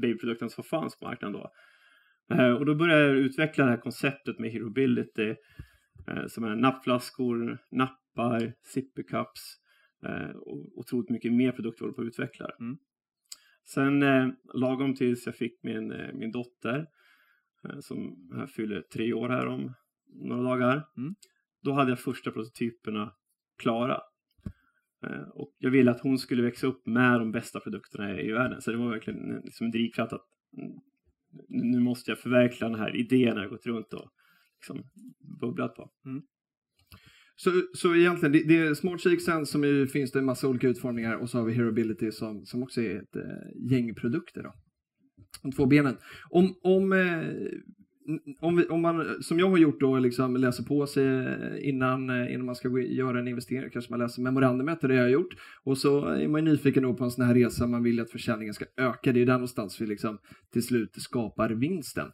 babyprodukten 0.00 0.50
som 0.50 0.64
fanns 0.64 0.98
på 0.98 1.06
marknaden 1.06 1.40
då. 1.40 1.50
Eh, 2.34 2.52
och 2.52 2.66
då 2.66 2.74
började 2.74 3.06
jag 3.06 3.16
utveckla 3.16 3.64
det 3.64 3.70
här 3.70 3.78
konceptet 3.78 4.38
med 4.38 4.50
Herobility 4.50 5.34
eh, 6.08 6.26
som 6.26 6.44
är 6.44 6.56
nappflaskor, 6.56 7.58
nappar, 7.70 8.52
sippycups 8.62 9.40
eh, 10.04 10.30
och 10.36 10.78
otroligt 10.78 11.10
mycket 11.10 11.32
mer 11.32 11.52
produkter 11.52 11.80
håller 11.80 11.94
på 11.94 12.02
att 12.02 12.06
utveckla. 12.06 12.50
Mm. 12.60 12.78
Sen 13.64 14.00
lagom 14.54 14.94
tills 14.94 15.26
jag 15.26 15.36
fick 15.36 15.62
min, 15.62 15.88
min 16.14 16.32
dotter 16.32 16.86
som 17.80 18.30
här 18.34 18.46
fyller 18.46 18.82
tre 18.82 19.12
år 19.12 19.28
här 19.28 19.46
om 19.46 19.72
några 20.06 20.42
dagar. 20.42 20.86
Mm. 20.96 21.14
Då 21.62 21.72
hade 21.72 21.90
jag 21.90 22.00
första 22.00 22.30
prototyperna 22.30 23.12
klara. 23.58 24.00
Eh, 25.06 25.28
och 25.28 25.54
jag 25.58 25.70
ville 25.70 25.90
att 25.90 26.00
hon 26.00 26.18
skulle 26.18 26.42
växa 26.42 26.66
upp 26.66 26.86
med 26.86 27.20
de 27.20 27.32
bästa 27.32 27.60
produkterna 27.60 28.20
i 28.20 28.32
världen. 28.32 28.62
Så 28.62 28.70
det 28.70 28.76
var 28.76 28.90
verkligen 28.90 29.30
en- 29.30 29.42
liksom 29.44 29.64
en 29.64 29.70
drivkraft 29.70 30.12
att 30.12 30.24
mm, 30.58 30.72
nu 31.48 31.80
måste 31.80 32.10
jag 32.10 32.18
förverkliga 32.18 32.70
den 32.70 32.78
här 32.78 32.96
idén 32.96 33.36
jag 33.36 33.50
gått 33.50 33.66
runt 33.66 33.92
och 33.92 34.10
liksom 34.60 34.84
bubblat 35.40 35.74
på. 35.74 35.90
Så, 37.36 37.50
så 37.74 37.94
egentligen, 37.94 38.32
det, 38.32 38.42
det 38.48 38.56
är 38.58 38.74
Smart 38.74 39.00
Shake 39.00 39.20
sen 39.20 39.46
som 39.46 39.64
är, 39.64 39.86
finns 39.86 40.12
det 40.12 40.18
en 40.18 40.24
massa 40.24 40.48
olika 40.48 40.68
utformningar 40.68 41.16
och 41.16 41.30
så 41.30 41.38
har 41.38 41.44
vi 41.44 41.52
Herobility 41.52 42.12
som, 42.12 42.46
som 42.46 42.62
också 42.62 42.80
är 42.82 42.96
ett 43.02 43.16
eh, 43.16 43.70
gäng 43.72 43.94
produkter. 43.94 44.42
Då. 44.42 44.54
De 45.42 45.52
två 45.52 45.66
benen. 45.66 45.96
Om, 46.30 46.54
om, 46.62 46.92
eh, 46.92 47.24
om, 48.40 48.56
vi, 48.56 48.64
om 48.66 48.80
man, 48.80 49.22
som 49.22 49.38
jag 49.38 49.50
har 49.50 49.58
gjort 49.58 49.80
då, 49.80 49.98
liksom 49.98 50.36
läser 50.36 50.64
på 50.64 50.86
sig 50.86 51.06
eh, 51.06 51.68
innan, 51.68 52.10
eh, 52.10 52.34
innan 52.34 52.46
man 52.46 52.54
ska 52.54 52.68
gå, 52.68 52.80
göra 52.80 53.18
en 53.18 53.28
investering, 53.28 53.70
kanske 53.70 53.92
man 53.92 54.00
läser 54.00 54.22
memorandumet, 54.22 54.80
det 54.80 54.94
jag 54.94 55.02
har 55.02 55.08
gjort. 55.08 55.34
Och 55.64 55.78
så 55.78 56.04
är 56.04 56.28
man 56.28 56.44
ju 56.44 56.50
nyfiken 56.50 56.82
då 56.82 56.94
på 56.94 57.04
en 57.04 57.10
sån 57.10 57.24
här 57.24 57.34
resa, 57.34 57.66
man 57.66 57.82
vill 57.82 57.94
ju 57.94 58.02
att 58.02 58.10
försäljningen 58.10 58.54
ska 58.54 58.64
öka, 58.76 59.12
det 59.12 59.22
är 59.22 59.26
där 59.26 59.32
någonstans 59.32 59.80
vi 59.80 59.86
liksom 59.86 60.18
till 60.52 60.62
slut 60.62 60.94
skapar 61.02 61.50
vinsten. 61.50 62.10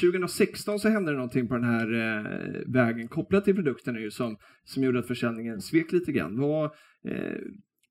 2016 0.00 0.78
så 0.78 0.88
hände 0.88 1.10
det 1.10 1.16
någonting 1.16 1.48
på 1.48 1.54
den 1.54 1.64
här 1.64 1.92
eh, 1.94 2.60
vägen 2.66 3.08
kopplat 3.08 3.44
till 3.44 3.54
produkten 3.54 3.94
nu 3.94 4.10
som, 4.10 4.36
som 4.64 4.82
gjorde 4.82 4.98
att 4.98 5.06
försäljningen 5.06 5.60
svek 5.60 5.92
lite 5.92 6.12
grann. 6.12 6.40
Vad, 6.40 6.64
eh, 7.04 7.36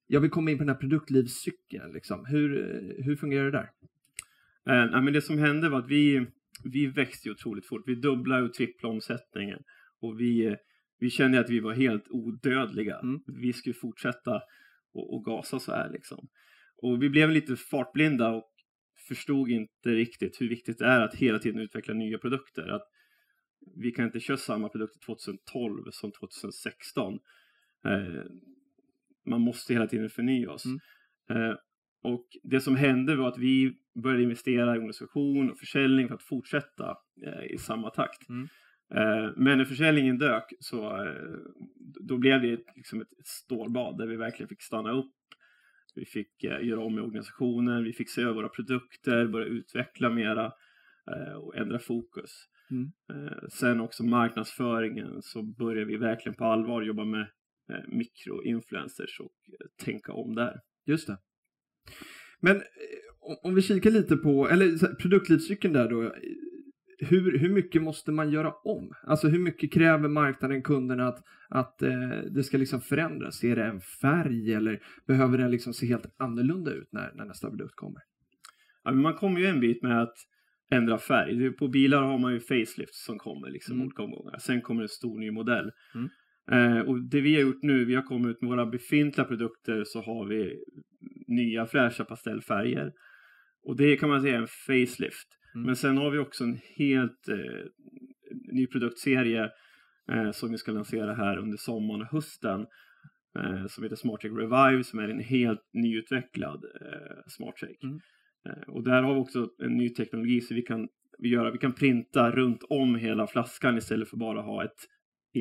jag 0.07 0.22
vill 0.22 0.31
komma 0.31 0.52
in 0.52 0.57
på 0.57 0.64
den 0.64 0.76
här 0.76 0.81
produktlivscykeln, 0.81 1.94
liksom. 1.94 2.26
hur, 2.26 2.59
eh, 2.59 3.06
hur 3.06 3.16
fungerar 3.16 3.45
det 3.45 3.52
där? 3.52 3.69
Eh, 4.69 5.02
men 5.02 5.14
det 5.14 5.21
som 5.21 5.38
hände 5.38 5.69
var 5.69 5.80
att 5.80 5.90
vi, 5.90 6.28
vi 6.64 6.88
växte 6.88 7.28
ju 7.28 7.33
otroligt 7.33 7.68
fort. 7.68 7.83
Vi 7.85 7.95
dubblade 7.95 8.44
och 8.44 8.54
tripplade 8.54 8.94
omsättningen. 8.95 9.59
Och 10.02 10.19
vi, 10.19 10.45
eh, 10.45 10.56
vi 11.00 11.09
kände 11.09 11.40
att 11.40 11.50
vi 11.50 11.59
var 11.59 11.74
helt 11.74 12.07
odödliga. 12.09 13.00
Mm. 13.00 13.19
Vi 13.42 13.54
skulle 13.54 13.76
fortsätta 13.76 14.42
och, 14.94 15.14
och 15.14 15.26
gasa 15.26 15.59
så 15.59 15.71
här 15.71 15.90
liksom. 15.90 16.28
Och 16.78 17.04
vi 17.04 17.09
blev 17.09 17.30
lite 17.30 17.56
fartblinda 17.56 18.30
och 18.30 18.52
förstod 19.07 19.50
inte 19.50 19.90
riktigt 19.90 20.42
hur 20.42 20.50
viktigt 20.50 20.78
det 20.78 20.85
är 20.85 21.02
att 21.02 21.16
hela 21.16 21.40
tiden 21.40 21.62
utveckla 21.62 21.94
nya 21.94 22.18
produkter. 22.18 22.68
Att 22.68 22.88
vi 23.76 23.92
kan 23.92 24.06
inte 24.06 24.19
köra 24.19 24.38
samma 24.38 24.69
produkter 24.69 25.00
2012 25.06 25.92
som 25.92 26.12
2016. 26.12 27.19
Eh, 27.85 28.24
man 29.26 29.42
måste 29.42 29.74
hela 29.74 29.88
tiden 29.88 30.09
förnya 30.09 30.52
oss. 30.52 30.66
Mm. 30.66 30.80
Eh, 31.30 31.56
och 32.06 32.26
det 32.44 32.59
som 32.59 32.76
hände 32.76 33.16
var 33.16 33.28
att 33.28 33.38
vi 33.38 33.78
började 34.04 34.24
investera 34.24 34.76
i 34.76 34.78
organisation 34.78 35.52
och 35.52 35.57
försäljning 35.57 36.07
för 36.07 36.16
att 36.16 36.24
fortsätta 36.24 36.97
eh, 37.26 37.54
i 37.54 37.57
samma 37.57 37.90
takt. 37.90 38.30
Mm. 38.30 38.47
Eh, 38.94 39.33
men 39.38 39.57
när 39.57 39.66
försäljningen 39.66 40.18
dök 40.18 40.54
så 40.59 41.06
eh, 41.06 41.14
då 42.07 42.18
blev 42.18 42.42
det 42.42 42.54
ett, 42.54 42.66
liksom 42.76 43.02
ett, 43.02 43.19
ett 43.19 43.28
stålbad 43.28 43.97
där 43.97 44.07
vi 44.07 44.16
verkligen 44.16 44.50
fick 44.50 44.62
stanna 44.62 44.92
upp. 44.92 45.14
Vi 45.95 46.06
fick 46.06 46.44
eh, 46.44 46.68
göra 46.68 46.80
om 46.80 46.97
i 46.97 47.02
organisationen, 47.02 47.83
vi 47.83 47.94
fick 47.94 48.09
se 48.09 48.21
över 48.21 48.33
våra 48.33 48.50
produkter, 48.50 49.28
börja 49.28 49.47
utveckla 49.47 50.09
mera 50.09 50.45
eh, 51.12 51.33
och 51.33 51.56
ändra 51.56 51.80
fokus. 51.80 52.31
Mm. 52.71 52.92
Eh, 53.09 53.47
sen 53.52 53.81
också 53.81 54.04
marknadsföringen 54.04 55.21
så 55.21 55.44
började 55.44 55.85
vi 55.85 55.97
verkligen 55.97 56.35
på 56.35 56.45
allvar 56.45 56.81
jobba 56.81 57.06
med 57.06 57.28
mikroinfluencers 57.88 59.19
och 59.19 59.33
tänka 59.83 60.14
om 60.14 60.35
där. 60.35 60.59
Just 60.85 61.07
det. 61.07 61.18
Men 62.42 62.56
eh, 62.56 62.63
om, 63.44 63.56
vi 63.56 63.61
kikar 63.61 63.92
lite 63.92 64.18
på, 64.18 64.49
eller 64.49 64.95
produktlivscykeln 64.95 65.73
där 65.73 65.89
då. 65.89 66.13
Hur, 66.99 67.37
hur 67.37 67.49
mycket 67.49 67.81
måste 67.81 68.11
man 68.11 68.31
göra 68.31 68.51
om? 68.51 68.92
Alltså 69.07 69.27
hur 69.27 69.39
mycket 69.39 69.73
kräver 69.73 70.09
marknaden, 70.09 70.61
kunderna 70.63 71.07
att, 71.07 71.23
att 71.49 71.81
eh, 71.81 72.09
det 72.31 72.44
ska 72.44 72.57
liksom 72.57 72.81
förändras? 72.81 73.44
Är 73.44 73.56
det 73.56 73.63
en 73.63 73.81
färg 74.01 74.54
eller 74.54 74.80
behöver 75.07 75.37
den 75.37 75.51
liksom 75.51 75.73
se 75.73 75.85
helt 75.85 76.15
annorlunda 76.18 76.71
ut 76.71 76.87
när, 76.92 77.11
när 77.15 77.25
nästa 77.25 77.49
produkt 77.49 77.75
kommer? 77.75 78.01
Ja, 78.83 78.92
man 78.92 79.13
kommer 79.13 79.39
ju 79.39 79.45
en 79.45 79.59
bit 79.59 79.83
med 79.83 80.01
att 80.01 80.15
ändra 80.71 80.97
färg. 80.97 81.51
På 81.51 81.68
bilar 81.68 82.01
har 82.01 82.18
man 82.18 82.33
ju 82.33 82.39
facelifts 82.39 83.06
som 83.06 83.18
kommer 83.19 83.49
liksom 83.49 83.73
Mm. 83.75 83.85
olika 83.85 84.04
omgångar. 84.04 84.37
Sen 84.39 84.61
kommer 84.61 84.81
en 84.81 84.89
stor 84.89 85.19
ny 85.19 85.31
modell. 85.31 85.71
Mm. 85.95 86.09
Eh, 86.51 86.81
och 86.81 87.09
det 87.09 87.21
vi 87.21 87.35
har 87.35 87.42
gjort 87.42 87.63
nu, 87.63 87.85
vi 87.85 87.95
har 87.95 88.04
kommit 88.04 88.30
ut 88.31 88.42
med 88.42 88.49
våra 88.49 88.65
befintliga 88.65 89.27
produkter 89.27 89.83
så 89.85 90.01
har 90.01 90.27
vi 90.27 90.63
nya 91.27 91.65
fräscha 91.65 92.03
pastellfärger. 92.03 92.91
Och 93.63 93.75
det 93.75 93.97
kan 93.97 94.09
man 94.09 94.21
säga 94.21 94.35
är 94.35 94.41
en 94.41 94.47
facelift. 94.47 95.27
Mm. 95.55 95.65
Men 95.65 95.75
sen 95.75 95.97
har 95.97 96.11
vi 96.11 96.17
också 96.17 96.44
en 96.44 96.59
helt 96.75 97.27
eh, 97.29 97.65
ny 98.53 98.67
produktserie 98.67 99.49
eh, 100.11 100.31
som 100.31 100.51
vi 100.51 100.57
ska 100.57 100.71
lansera 100.71 101.13
här 101.13 101.37
under 101.37 101.57
sommaren 101.57 102.01
och 102.01 102.07
hösten. 102.07 102.65
Eh, 103.39 103.67
som 103.67 103.83
heter 103.83 103.95
SmartCheck 103.95 104.31
Revive 104.31 104.83
som 104.83 104.99
är 104.99 105.09
en 105.09 105.19
helt 105.19 105.69
nyutvecklad 105.73 106.63
eh, 106.81 107.17
SmartCheck. 107.27 107.83
Mm. 107.83 107.99
Eh, 108.49 108.69
och 108.73 108.83
där 108.83 109.01
har 109.01 109.13
vi 109.13 109.19
också 109.19 109.49
en 109.63 109.77
ny 109.77 109.89
teknologi 109.89 110.41
så 110.41 110.53
vi 110.53 110.61
kan, 110.61 110.87
vi 111.19 111.29
göra, 111.29 111.51
vi 111.51 111.57
kan 111.57 111.73
printa 111.73 112.31
runt 112.31 112.63
om 112.69 112.95
hela 112.95 113.27
flaskan 113.27 113.77
istället 113.77 114.09
för 114.09 114.17
bara 114.17 114.41
ha 114.41 114.63
ett 114.63 114.79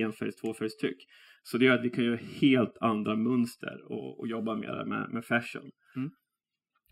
enfärgs 0.02 0.36
tvåfärgstryck. 0.36 1.06
Så 1.42 1.58
det 1.58 1.64
gör 1.64 1.74
att 1.74 1.84
vi 1.84 1.90
kan 1.90 2.04
göra 2.04 2.16
helt 2.40 2.76
andra 2.80 3.16
mönster 3.16 3.92
och, 3.92 4.20
och 4.20 4.28
jobba 4.28 4.54
mer 4.54 4.84
med, 4.84 5.10
med 5.12 5.24
fashion. 5.24 5.70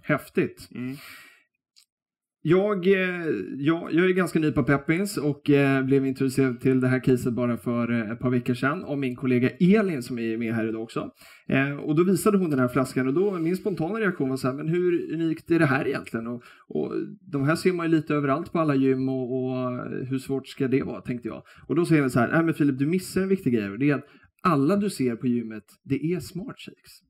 Häftigt. 0.03 0.69
Jag, 2.45 2.87
eh, 2.87 3.27
jag, 3.57 3.93
jag 3.93 4.05
är 4.07 4.13
ganska 4.13 4.39
ny 4.39 4.53
på 4.53 4.63
Peppins 4.63 5.17
och 5.17 5.51
eh, 5.51 5.85
blev 5.85 6.07
introducerad 6.07 6.61
till 6.61 6.81
det 6.81 6.89
här 6.89 7.01
caset 7.01 7.33
bara 7.33 7.57
för 7.57 7.91
eh, 7.91 8.11
ett 8.11 8.19
par 8.19 8.31
veckor 8.31 8.55
sedan 8.55 8.85
av 8.85 8.99
min 8.99 9.17
kollega 9.17 9.51
Elin 9.51 10.03
som 10.03 10.19
är 10.19 10.37
med 10.37 10.55
här 10.55 10.69
idag 10.69 10.83
också. 10.83 11.11
Och 11.83 11.97
då 11.97 12.05
visade 12.05 12.39
hon 12.39 12.51
den 12.51 12.59
här 12.59 12.69
flaskan 12.69 13.09
och 13.09 13.15
då 13.15 13.39
min 13.39 13.57
spontana 13.57 14.01
reaktion 14.01 14.29
var 14.29 14.37
så 14.37 14.47
här, 14.49 14.55
men 14.55 14.69
hur 14.69 15.15
unikt 15.15 15.51
är 15.51 15.59
det 15.59 15.67
här 15.67 15.89
egentligen? 15.89 16.27
Och, 16.27 16.43
och 16.69 16.93
de 17.21 17.43
här 17.43 17.57
ser 17.57 17.73
man 17.73 17.87
ju 17.87 17.93
lite 17.93 18.15
överallt 18.15 18.53
på 18.53 18.59
alla 18.59 18.75
gym 18.75 19.09
och, 19.09 19.33
och 19.33 19.71
hur 20.09 20.19
svårt 20.19 20.49
ska 20.49 20.69
det 20.69 20.83
vara, 20.83 21.01
tänkte 21.01 21.29
jag. 21.29 21.43
Och 21.67 21.77
då 21.77 21.85
säger 21.85 22.01
hon 22.03 22.11
så 22.11 22.21
här, 22.21 22.33
nej 22.33 22.43
men 22.43 22.55
Filip 22.55 22.79
du 22.79 22.87
missar 22.87 23.21
en 23.21 23.29
viktig 23.29 23.53
grej 23.53 23.71
och 23.71 23.79
det 23.79 23.91
är 23.91 23.95
att 23.95 24.07
alla 24.43 24.77
du 24.77 24.91
ser 24.91 25.17
på 25.17 25.27
gymmet, 25.27 25.65
det 25.83 26.13
är 26.13 26.21
smart 26.21 26.57
shakes. 26.59 27.03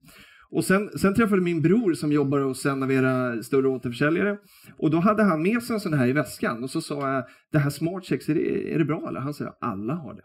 Och 0.52 0.64
sen, 0.64 0.98
sen 0.98 1.14
träffade 1.14 1.42
min 1.42 1.62
bror 1.62 1.94
som 1.94 2.12
jobbar 2.12 2.40
hos 2.40 2.66
en 2.66 2.82
av 2.82 2.92
era 2.92 3.42
större 3.42 3.68
återförsäljare. 3.68 4.38
Och 4.76 4.90
då 4.90 4.98
hade 4.98 5.22
han 5.22 5.42
med 5.42 5.62
sig 5.62 5.74
en 5.74 5.80
sån 5.80 5.92
här 5.92 6.06
i 6.06 6.12
väskan. 6.12 6.62
Och 6.62 6.70
så 6.70 6.80
sa 6.80 7.12
jag, 7.12 7.24
det 7.52 7.58
här 7.58 7.70
smart 7.70 8.10
är 8.10 8.34
det, 8.34 8.74
är 8.74 8.78
det 8.78 8.84
bra 8.84 9.08
eller? 9.08 9.20
Han 9.20 9.34
sa, 9.34 9.56
alla 9.60 9.94
har 9.94 10.14
det. 10.14 10.22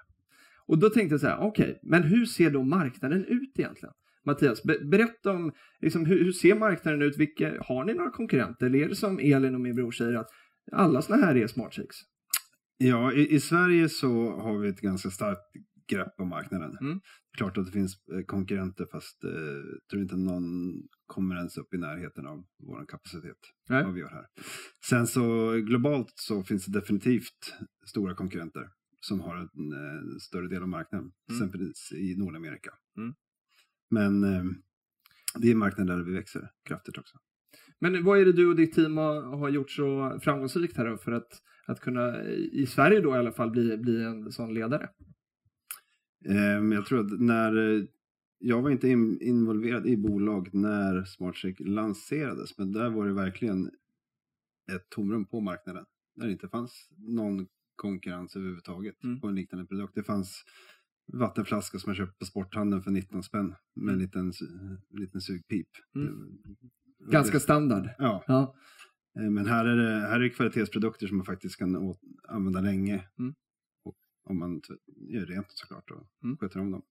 Och 0.68 0.78
då 0.78 0.90
tänkte 0.90 1.14
jag 1.14 1.22
så 1.22 1.28
här, 1.28 1.38
okej, 1.40 1.80
men 1.84 2.04
hur 2.04 2.26
ser 2.26 2.50
då 2.50 2.64
marknaden 2.64 3.26
ut 3.26 3.60
egentligen? 3.60 3.94
Mattias, 4.26 4.64
be 4.64 4.80
berätta 4.80 5.32
om, 5.32 5.52
liksom, 5.82 6.06
hur, 6.06 6.24
hur 6.24 6.32
ser 6.32 6.56
marknaden 6.56 7.02
ut? 7.02 7.18
Vilka, 7.18 7.54
har 7.62 7.86
ni 7.86 7.94
några 7.94 8.12
konkurrenter? 8.12 8.66
Eller 8.66 8.80
är 8.80 8.90
det 8.90 8.96
som 8.96 9.20
Elin 9.20 9.56
och 9.56 9.62
min 9.62 9.76
bror 9.76 9.92
säger 9.92 10.14
att 10.14 10.28
alla 10.72 11.02
såna 11.02 11.26
här 11.26 11.38
är 11.38 11.48
smart? 11.48 11.76
Ja, 12.78 13.14
i, 13.14 13.36
i 13.36 13.40
Sverige 13.40 13.90
så 13.90 14.30
har 14.30 14.60
vi 14.60 14.70
ett 14.70 14.82
ganska 14.82 15.10
starkt 15.10 15.42
grepp 15.90 16.20
om 16.20 16.30
marknaden. 16.30 16.78
Mm. 16.82 17.00
Klart 17.38 17.58
att 17.58 17.66
det 17.66 17.72
finns 17.72 18.08
eh, 18.14 18.22
konkurrenter 18.26 18.86
fast 18.92 19.24
eh, 19.24 19.30
tror 19.90 20.02
inte 20.02 20.16
någon 20.16 20.44
kommer 21.06 21.36
ens 21.36 21.58
upp 21.58 21.74
i 21.74 21.78
närheten 21.78 22.28
av 22.28 22.46
vår 22.60 22.86
kapacitet. 22.86 23.38
Nej. 23.70 23.84
Vad 23.84 23.94
vi 23.94 24.00
gör 24.00 24.10
här. 24.10 24.26
Sen 24.90 25.08
så 25.08 25.52
globalt 25.52 26.14
så 26.16 26.44
finns 26.44 26.66
det 26.66 26.80
definitivt 26.80 27.56
stora 27.86 28.16
konkurrenter 28.16 28.70
som 29.02 29.20
har 29.20 29.36
en 29.36 29.74
eh, 29.74 30.18
större 30.20 30.48
del 30.48 30.62
av 30.62 30.70
marknaden. 30.70 31.12
Exempelvis 31.32 31.92
i 31.92 32.16
Nordamerika. 32.18 32.72
Mm. 32.98 33.14
Men 33.90 34.24
eh, 34.24 34.44
det 35.36 35.48
är 35.48 35.52
en 35.52 35.58
marknad 35.58 35.88
där 35.88 36.04
vi 36.04 36.14
växer 36.14 36.50
kraftigt 36.68 36.98
också. 36.98 37.18
Men 37.80 38.04
vad 38.04 38.20
är 38.20 38.26
det 38.26 38.34
du 38.34 38.50
och 38.50 38.56
ditt 38.56 38.74
team 38.74 38.98
har, 38.98 39.38
har 39.38 39.50
gjort 39.50 39.72
så 39.72 40.20
framgångsrikt 40.24 40.78
här 40.78 40.98
för 40.98 41.12
att, 41.12 41.28
att 41.68 41.80
kunna, 41.80 42.24
i 42.34 42.66
Sverige 42.66 43.02
då 43.02 43.16
i 43.16 43.18
alla 43.18 43.32
fall, 43.32 43.52
bli, 43.52 43.78
bli 43.78 44.04
en 44.04 44.32
sån 44.32 44.54
ledare? 44.54 44.90
Eh, 46.26 46.34
Men 46.36 46.72
jag 46.72 46.86
tror 46.86 47.00
att 47.00 47.20
när 47.22 47.76
eh, 47.78 47.84
jag 48.40 48.62
var 48.62 48.70
inte 48.70 48.88
in, 48.90 49.22
involverad 49.22 49.88
i 49.88 49.98
bolag 49.98 50.50
när 50.54 51.04
SmartCheck 51.06 51.60
lanserades, 51.60 52.58
men 52.58 52.72
där 52.72 52.90
var 52.90 53.06
det 53.08 53.14
verkligen 53.14 53.66
ett 54.72 54.90
tomrum 54.90 55.26
på 55.26 55.42
marknaden. 55.42 55.86
Där 56.16 56.26
det 56.26 56.32
inte 56.32 56.48
fanns 56.50 56.90
någon 56.98 57.48
konkurrens 57.76 58.36
överhuvudtaget 58.36 59.04
Mm. 59.04 59.20
på 59.20 59.28
en 59.28 59.36
liknande 59.36 59.66
produkt. 59.66 59.96
Det 59.96 60.04
fanns 60.04 60.44
vattenflaskor 61.14 61.80
som 61.80 61.90
jag 61.90 61.98
köpte 61.98 62.18
på 62.20 62.26
sporthandeln 62.26 62.84
för 62.84 62.92
19 62.92 63.24
spänn 63.24 63.56
med 63.76 63.94
en 63.94 64.00
liten, 64.00 64.32
su- 64.32 64.78
liten 64.90 65.22
sugpip. 65.22 65.68
Mm. 65.96 66.38
Det- 67.00 67.12
Ganska 67.12 67.40
standard. 67.40 67.90
Ja, 67.98 68.24
Ja. 68.28 68.56
eh, 69.20 69.30
men 69.30 69.46
här 69.46 69.66
är 69.66 69.76
det 69.76 70.00
här 70.08 70.16
är 70.16 70.24
det 70.24 70.30
kvalitetsprodukter 70.30 71.08
som 71.08 71.18
man 71.18 71.26
faktiskt 71.26 71.58
kan 71.58 71.96
använda 72.28 72.62
länge. 72.62 73.04
Mm. 73.20 73.36
Om 74.30 74.40
man 74.40 74.62
gör 75.10 75.26
rent 75.26 75.48
såklart 75.50 75.92
och 75.92 76.08
Mm. 76.24 76.38
sköter 76.38 76.60
om 76.60 76.72
dem. 76.72 76.82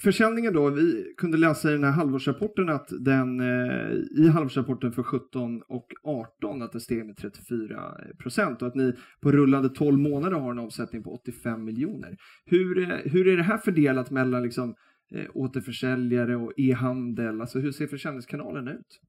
Försäljningen 0.00 0.52
då, 0.52 0.70
vi 0.70 1.14
kunde 1.16 1.38
läsa 1.38 1.68
i 1.70 1.72
den 1.72 1.84
här 1.84 1.90
halvårsrapporten 1.90 2.68
att 2.68 2.88
den 3.00 3.40
eh, 3.40 3.92
i 4.18 4.28
halvårsrapporten 4.28 4.92
för 4.92 5.02
17 5.02 5.62
och 5.68 5.86
18 6.02 6.62
att 6.62 6.72
det 6.72 6.80
steg 6.80 7.06
med 7.06 7.16
34 7.16 7.94
procent 8.18 8.62
och 8.62 8.68
att 8.68 8.74
ni 8.74 8.92
på 9.20 9.32
rullande 9.32 9.68
12 9.68 9.98
månader 9.98 10.36
har 10.36 10.50
en 10.50 10.58
omsättning 10.58 11.02
på 11.02 11.14
85 11.14 11.64
miljoner. 11.64 12.16
Hur, 12.44 12.78
eh, 12.78 12.96
hur 13.12 13.28
är 13.28 13.36
det 13.36 13.42
här 13.42 13.58
fördelat 13.58 14.10
mellan 14.10 14.42
liksom, 14.42 14.74
eh, 15.14 15.26
återförsäljare 15.34 16.36
och 16.36 16.52
e-handel? 16.56 17.40
Alltså 17.40 17.58
hur 17.58 17.72
ser 17.72 17.86
försäljningskanalerna 17.86 18.72
ut? 18.72 19.00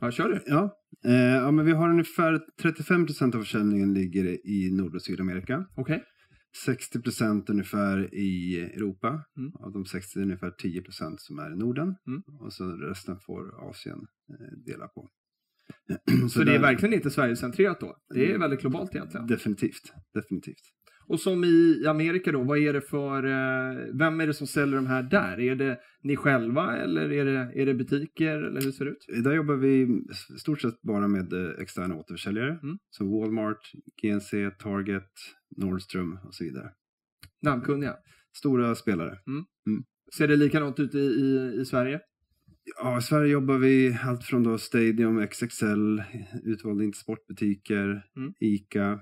Ja, 0.00 0.10
kör 0.10 0.28
du. 0.28 0.42
Ja, 0.46 0.76
eh, 1.04 1.12
ja 1.14 1.50
men 1.50 1.64
vi 1.64 1.72
har 1.72 1.90
ungefär 1.90 2.40
35 2.62 3.06
procent 3.06 3.34
av 3.34 3.38
försäljningen 3.38 3.94
ligger 3.94 4.46
i 4.48 4.70
Nord 4.72 4.94
och 4.94 5.02
Sydamerika. 5.02 5.64
Okej. 5.76 6.04
60 6.64 7.00
procent 7.02 7.50
ungefär 7.50 8.14
i 8.14 8.60
Europa. 8.60 9.08
Mm. 9.36 9.52
Av 9.54 9.72
de 9.72 9.84
60 9.86 10.18
är 10.18 10.22
ungefär 10.22 10.50
10 10.50 10.82
procent 10.82 11.20
som 11.20 11.38
är 11.38 11.52
i 11.52 11.56
Norden. 11.56 11.94
Mm. 12.06 12.22
Och 12.40 12.52
så 12.52 12.64
resten 12.76 13.18
får 13.26 13.70
Asien 13.70 13.98
eh, 14.30 14.58
dela 14.66 14.88
på. 14.88 15.08
Så, 16.30 16.38
det 16.44 16.50
är 16.50 16.54
där- 16.54 16.60
verkligen 16.62 16.94
inte 16.94 17.10
Sverigecentrerat 17.10 17.80
då? 17.80 17.96
Det 18.14 18.32
är 18.32 18.38
väldigt 18.38 18.60
globalt 18.60 18.94
egentligen. 18.94 19.26
Definitivt, 19.26 19.92
definitivt. 20.14 20.62
Och 21.08 21.20
som 21.20 21.44
i 21.44 21.86
Amerika 21.86 22.32
då, 22.32 22.42
vad 22.42 22.58
är 22.58 22.72
det 22.72 22.80
för, 22.80 23.24
eh, 23.24 23.94
vem 23.94 24.20
är 24.20 24.26
det 24.26 24.34
som 24.34 24.46
säljer 24.46 24.76
de 24.76 24.86
här 24.86 25.02
där? 25.02 25.40
Är 25.40 25.56
det 25.56 25.78
ni 26.02 26.16
själva 26.16 26.76
eller 26.76 27.12
är 27.12 27.24
det, 27.24 27.60
är 27.62 27.66
det 27.66 27.74
butiker 27.74 28.42
eller 28.42 28.60
hur 28.60 28.72
ser 28.72 28.84
det 28.84 28.90
ut? 28.90 29.24
Där 29.24 29.34
jobbar 29.34 29.54
vi 29.54 29.82
i 30.34 30.38
stort 30.38 30.60
sett 30.60 30.82
bara 30.82 31.08
med 31.08 31.32
eh, 31.32 31.62
externa 31.62 31.96
återförsäljare. 31.96 32.58
Mm. 32.62 32.78
Som 32.90 33.10
Walmart, 33.10 33.72
GNC, 34.02 34.50
Target, 34.50 35.10
Nordstrom 35.56 36.18
och 36.24 36.34
så 36.34 36.44
vidare. 36.44 36.70
Namnkunniga. 37.42 37.96
Stora 38.36 38.74
spelare. 38.74 39.18
Ser 40.16 40.28
det 40.28 40.36
likadant 40.36 40.80
ut 40.80 40.94
i, 40.94 40.98
i, 40.98 41.60
i 41.60 41.64
Sverige? 41.64 42.00
Ja, 42.76 42.98
i 42.98 43.02
Sverige 43.02 43.32
jobbar 43.32 43.58
vi 43.58 43.98
allt 44.02 44.24
från 44.24 44.42
då 44.42 44.58
Stadium, 44.58 45.26
XXL, 45.26 46.02
utvalda 46.44 46.84
Intersportbutiker, 46.84 48.04
Mm. 48.16 48.32
ICA 48.40 49.00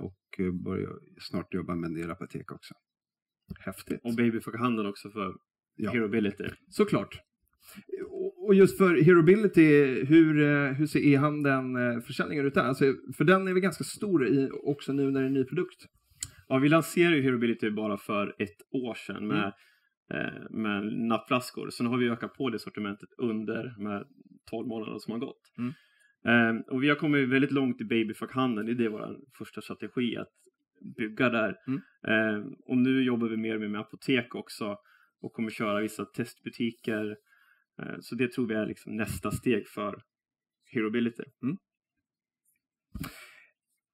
och 0.00 0.18
eh, 0.38 0.52
börjar 0.64 0.92
snart 1.20 1.54
jobba 1.54 1.74
med 1.74 1.88
en 1.88 1.94
del 1.94 2.10
apotek 2.10 2.52
också. 2.52 2.74
Häftigt. 3.60 4.00
Och 4.04 4.14
babyfackhandeln 4.16 4.88
också 4.88 5.10
för 5.10 5.34
Ja. 5.80 5.90
Herobility. 5.92 6.44
Såklart. 6.68 7.20
Och- 8.46 8.54
just 8.54 8.78
för 8.78 9.02
Herobility, 9.02 10.04
hur, 10.04 10.40
eh, 10.42 10.72
hur 10.72 10.86
ser 10.86 11.00
e-handeln 11.00 11.76
eh, 11.76 12.00
försäljningen 12.00 12.46
ut 12.46 12.54
där? 12.54 12.62
Alltså, 12.62 12.84
för 13.16 13.24
den 13.24 13.48
är 13.48 13.52
väl 13.52 13.62
ganska 13.62 13.84
stor 13.84 14.28
i, 14.28 14.50
också 14.52 14.92
nu 14.92 15.10
när 15.10 15.20
det 15.20 15.26
är 15.26 15.28
en 15.28 15.32
ny 15.32 15.44
produkt. 15.44 15.86
Ja, 16.48 16.58
vi 16.58 16.68
lanserade 16.68 17.16
ju 17.16 17.22
Herobility 17.22 17.70
bara 17.70 17.98
för 17.98 18.34
ett 18.38 18.56
år 18.70 18.94
sedan 18.94 19.26
med, 19.26 19.52
eh, 20.14 20.50
med 20.50 20.92
nappflaskor. 21.08 21.70
Sen 21.70 21.86
har 21.86 21.98
vi 21.98 22.08
ökat 22.10 22.34
på 22.34 22.50
det 22.50 22.58
sortimentet 22.58 23.08
under 23.18 23.74
med 23.78 24.04
12 24.50 24.68
månader 24.68 24.98
som 24.98 25.12
har 25.12 25.18
gått. 25.20 25.42
Mm. 25.58 25.72
Eh, 26.26 26.74
och 26.74 26.82
vi 26.82 26.88
har 26.88 26.96
kommit 26.96 27.28
väldigt 27.28 27.52
långt 27.52 27.80
i 27.80 27.84
babyfackhandeln. 27.84 28.76
Det 28.76 28.84
är 28.84 28.88
vår 28.88 29.16
första 29.38 29.60
strategi 29.60 30.16
att 30.16 30.28
bygga 30.96 31.28
där. 31.28 31.56
Mm. 31.66 31.80
Eh, 32.08 32.46
och 32.66 32.76
nu 32.76 33.02
jobbar 33.02 33.28
vi 33.28 33.36
mer 33.36 33.58
med, 33.58 33.70
med 33.70 33.80
apotek 33.80 34.34
också 34.34 34.78
och 35.20 35.32
kommer 35.32 35.50
köra 35.50 35.80
vissa 35.80 36.04
testbutiker. 36.04 37.16
Eh, 37.82 37.96
så 38.00 38.14
det 38.14 38.32
tror 38.32 38.46
vi 38.46 38.54
är 38.54 38.66
liksom 38.66 38.96
nästa 38.96 39.30
steg 39.30 39.68
för 39.68 40.02
Herobility. 40.72 41.24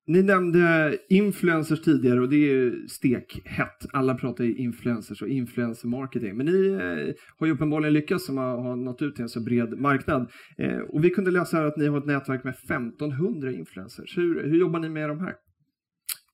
Ni 0.06 0.22
nämnde 0.22 0.98
influencers 1.08 1.80
tidigare 1.80 2.20
och 2.20 2.28
det 2.28 2.36
är 2.36 2.54
ju 2.54 2.88
stekhett. 2.88 3.86
Alla 3.92 4.14
pratar 4.14 4.44
ju 4.44 4.54
influencers 4.56 5.22
och 5.22 5.28
influencer 5.28 5.88
marketing. 5.88 6.36
Men 6.36 6.46
ni 6.46 6.66
eh, 6.68 7.14
har 7.38 7.46
ju 7.46 7.52
uppenbarligen 7.52 7.92
lyckats 7.94 8.26
som 8.26 8.36
har, 8.36 8.62
har 8.62 8.76
nått 8.76 9.02
ut 9.02 9.14
till 9.14 9.22
en 9.22 9.28
så 9.28 9.40
bred 9.40 9.80
marknad. 9.80 10.30
Eh, 10.58 10.78
och 10.78 11.04
vi 11.04 11.10
kunde 11.10 11.30
läsa 11.30 11.56
här 11.56 11.64
att 11.64 11.76
ni 11.76 11.86
har 11.86 11.98
ett 11.98 12.06
nätverk 12.06 12.44
med 12.44 12.54
1500 12.54 13.52
influencers. 13.52 14.18
Hur, 14.18 14.44
hur 14.44 14.58
jobbar 14.58 14.80
ni 14.80 14.88
med 14.88 15.08
de 15.08 15.20
här? 15.20 15.34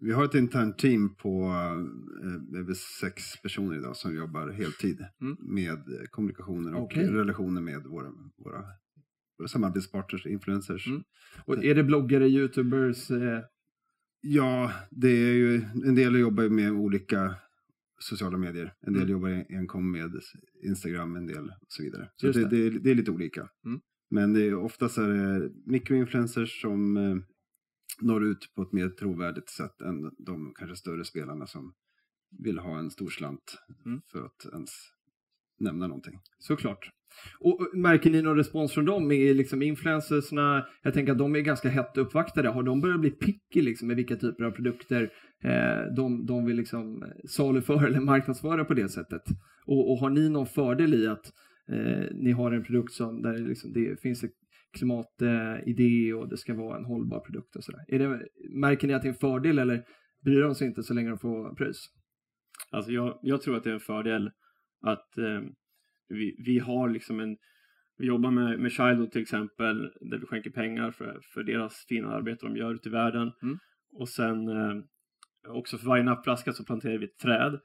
Vi 0.01 0.13
har 0.13 0.25
ett 0.25 0.35
internt 0.35 0.79
team 0.79 1.15
på 1.17 1.43
eh, 2.25 2.61
över 2.61 2.75
sex 3.01 3.23
personer 3.43 3.77
idag 3.79 3.97
som 3.97 4.17
jobbar 4.17 4.49
heltid 4.51 4.99
Mm. 5.21 5.37
med 5.41 5.79
kommunikationer 6.11 6.75
och 6.75 6.83
Okej. 6.83 7.07
relationer 7.07 7.61
med 7.61 7.83
våra, 7.83 8.09
våra, 8.45 8.63
våra 9.39 9.49
samarbetspartners, 9.49 10.27
influencers. 10.27 10.87
Mm. 10.87 11.03
Och 11.45 11.65
är 11.65 11.75
det 11.75 11.85
bloggare, 11.85 12.29
youtubers? 12.29 13.11
Eh, 13.11 13.41
Ja, 14.21 14.73
det 14.91 15.09
är 15.09 15.33
ju 15.35 15.55
en 15.85 15.95
del 15.95 16.19
jobbar 16.19 16.43
ju 16.43 16.51
med 16.51 16.73
olika 16.73 17.35
sociala 17.99 18.39
medier. 18.39 18.75
En 18.81 18.93
del 18.93 19.03
Mm. 19.03 19.13
jobbar 19.13 19.45
enkom 19.49 19.91
med 19.93 20.21
Instagram, 20.63 21.17
en 21.17 21.27
del 21.27 21.45
och 21.61 21.73
så 21.73 21.83
vidare. 21.83 22.11
Så 22.17 22.27
det, 22.27 22.49
det. 22.49 22.71
det 22.79 22.91
är 22.91 22.95
lite 22.95 23.11
olika. 23.11 23.49
Mm. 23.65 23.81
Men 24.11 24.33
det 24.33 24.43
är, 24.47 24.55
oftast 24.55 24.99
är 24.99 25.09
det 25.09 25.51
mikroinfluencers 25.67 26.61
som 26.61 26.97
eh, 26.97 27.17
når 28.01 28.25
ut 28.25 28.53
på 28.55 28.63
ett 28.63 28.73
mer 28.73 28.89
trovärdigt 28.89 29.49
sätt 29.51 29.81
än 29.81 30.11
de 30.19 30.53
kanske 30.59 30.77
större 30.77 31.05
spelarna 31.05 31.47
som 31.47 31.75
vill 32.39 32.59
ha 32.59 32.79
en 32.79 32.91
stor 32.91 33.11
slant 33.11 33.59
Mm. 33.87 34.01
för 34.13 34.25
att 34.27 34.47
ens 34.53 34.71
nämna 35.61 35.87
någonting. 35.87 36.19
Såklart. 36.39 36.91
Och 37.41 37.61
eh, 37.61 37.79
märker 37.79 38.11
ni 38.11 38.23
någon 38.23 38.37
respons 38.37 38.73
från 38.73 38.85
dem? 38.85 39.13
Är 39.13 39.35
liksom 39.35 39.63
influencersna, 39.63 40.67
jag 40.83 40.95
tänker 40.95 41.13
att 41.13 41.19
de 41.19 41.37
är 41.37 41.41
ganska 41.41 41.69
hett 41.69 41.97
uppvaktade. 41.97 42.49
Har 42.49 42.63
de 42.63 42.81
börjat 42.81 43.01
bli 43.01 43.11
picky 43.11 43.63
liksom 43.63 43.89
med 43.89 43.97
vilka 43.97 44.17
typer 44.17 44.45
av 44.45 44.51
produkter 44.51 45.11
eh, 45.45 45.95
de, 45.97 46.27
de 46.27 46.45
vill 46.45 46.57
liksom 46.57 47.05
saluföra 47.29 47.87
eller 47.87 48.01
marknadsföra 48.01 48.65
på 48.65 48.75
det 48.75 48.89
sättet? 48.89 49.23
Och, 49.67 49.93
och 49.93 49.99
har 49.99 50.11
ni 50.11 50.29
någon 50.29 50.47
fördel 50.47 50.95
i 50.95 51.07
att 51.07 51.33
eh, 51.73 52.05
ni 52.13 52.31
har 52.31 52.53
en 52.53 52.65
produkt 52.65 52.93
som 52.93 53.23
där 53.23 53.33
det 53.33 53.39
liksom, 53.39 53.73
det 53.73 54.01
finns 54.01 54.23
en 54.23 54.31
klimatidé 54.79 56.09
eh, 56.09 56.17
och 56.17 56.29
det 56.29 56.37
ska 56.37 56.55
vara 56.55 56.79
en 56.79 56.85
hållbar 56.85 57.21
produkt 57.21 57.57
och 57.57 57.65
sådär? 57.65 57.85
Är 57.89 57.99
det, 57.99 58.23
märker 58.61 58.89
ni 58.89 58.95
att 58.95 59.03
det 59.03 59.09
är 59.09 59.13
en 59.13 59.19
fördel 59.19 59.59
eller 59.59 59.85
bryr 60.25 60.41
de 60.41 60.55
sig 60.55 60.67
inte 60.67 60.83
så 60.83 60.95
länge 60.95 61.09
de 61.09 61.19
får 61.19 61.55
pröjs? 61.55 61.77
Alltså 62.71 62.93
jag, 62.93 63.19
jag 63.23 63.43
tror 63.43 63.57
att 63.57 63.65
det 63.65 63.71
är 63.71 63.75
en 63.75 63.81
fördel 63.81 64.31
att 64.81 65.19
eh, 65.19 65.41
vi, 66.09 66.37
vi 66.39 66.59
har 66.59 66.89
liksom 66.89 67.21
en 67.21 67.37
vi 68.01 68.07
jobbar 68.07 68.31
med, 68.31 68.61
med 68.61 68.73
Childhood 68.73 69.13
till 69.13 69.23
exempel 69.23 69.93
där 70.01 70.19
vi 70.19 70.27
skänker 70.27 70.51
pengar 70.51 70.91
för, 70.91 71.21
för 71.35 71.43
deras 71.43 71.85
fina 71.89 72.09
arbete 72.09 72.47
de 72.47 72.57
gör 72.57 72.75
ute 72.75 72.89
i 72.89 72.93
världen. 72.93 73.33
Mm. 73.43 73.59
Och 73.93 74.09
sen 74.09 74.49
eh, 74.49 74.83
också 75.49 75.79
för 75.79 75.87
varje 75.87 76.03
nappflaska 76.03 76.53
så 76.53 76.65
planterar 76.65 76.99
vi 76.99 77.05
ett 77.05 77.19
träd. 77.19 77.61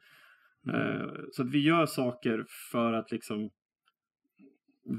Eh, 0.74 1.12
så 1.31 1.41
att 1.41 1.50
vi 1.50 1.60
gör 1.60 1.86
saker 1.86 2.45
för 2.72 2.93
att 2.93 3.12
liksom 3.12 3.50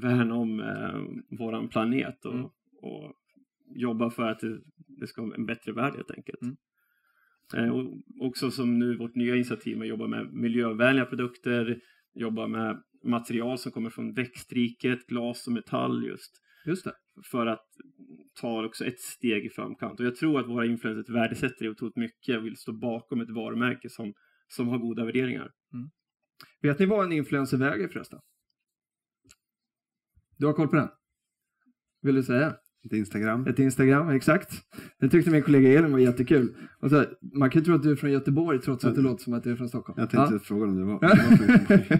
värna 0.01 0.35
om 0.35 0.59
eh, 0.59 1.37
våran 1.37 1.69
planet 1.69 2.25
och, 2.25 2.33
Mm. 2.33 2.49
och 2.81 3.13
jobba 3.75 4.09
för 4.09 4.29
att 4.29 4.39
det, 4.39 4.59
det 4.75 5.07
ska 5.07 5.21
vara 5.21 5.35
en 5.35 5.45
bättre 5.45 5.71
värld 5.71 5.95
helt 5.95 6.11
enkelt. 6.11 6.41
Mm. 6.41 6.55
Eh, 7.55 7.69
och 7.69 7.97
också 8.19 8.51
som 8.51 8.79
nu 8.79 8.97
vårt 8.97 9.15
nya 9.15 9.35
initiativ 9.35 9.77
med 9.77 9.85
att 9.85 9.89
jobba 9.89 10.07
med 10.07 10.33
miljövänliga 10.33 11.05
produkter, 11.05 11.81
jobba 12.19 12.47
med 12.47 12.83
material 13.03 13.57
som 13.57 13.71
kommer 13.71 13.89
från 13.89 14.13
växtriket, 14.13 15.07
glas 15.07 15.47
och 15.47 15.53
metall 15.53 16.05
just 16.05 16.31
Just 16.65 16.85
det. 16.85 16.93
för 17.31 17.45
att 17.45 17.65
ta 18.41 18.65
också 18.65 18.85
ett 18.85 18.99
steg 18.99 19.45
i 19.45 19.49
framkant. 19.49 19.99
Och 19.99 20.05
jag 20.05 20.15
tror 20.15 20.39
att 20.39 20.47
våra 20.47 20.65
influencers 20.65 21.09
värdesätter 21.15 21.65
det 21.65 21.69
otroligt 21.69 21.95
mycket 21.95 22.37
och 22.37 22.45
vill 22.45 22.57
stå 22.57 22.73
bakom 22.73 23.21
ett 23.21 23.29
varumärke 23.29 23.89
som, 23.89 24.13
som 24.47 24.67
har 24.67 24.77
goda 24.77 25.05
värderingar. 25.05 25.51
Vet 26.61 26.79
ni 26.79 26.85
vad 26.85 27.05
en 27.05 27.11
influencer 27.11 27.57
väger 27.57 27.87
förresten? 27.87 28.19
Du 30.37 30.45
har 30.45 30.53
koll 30.53 30.67
på 30.67 30.75
den? 30.75 30.89
Vill 32.01 32.15
du 32.15 32.23
säga? 32.23 32.55
Ett 32.85 32.93
Instagram. 32.93 33.47
Ett 33.47 33.59
Instagram, 33.59 34.09
exakt. 34.09 34.49
Det 34.99 35.09
tyckte 35.09 35.31
min 35.31 35.41
kollega 35.41 35.79
Elin 35.79 35.91
var 35.91 35.99
jättekul. 35.99 36.55
Och 36.81 36.89
så, 36.89 36.95
här, 36.95 37.07
man 37.33 37.49
kan 37.49 37.61
ju 37.61 37.65
tro 37.65 37.75
att 37.75 37.83
du 37.83 37.91
är 37.91 37.95
från 37.95 38.11
Göteborg 38.11 38.59
trots 38.59 38.85
att 38.85 38.95
det 38.95 39.01
låter 39.01 39.23
som 39.23 39.33
att 39.33 39.43
du 39.43 39.51
är 39.51 39.55
från 39.55 39.69
Stockholm. 39.69 39.99
Jag 39.99 40.09
tänkte 40.09 40.33
Ja. 40.33 40.39
fråga 40.39 40.65
om 40.65 40.75
det 40.75 40.83
var. 40.83 40.99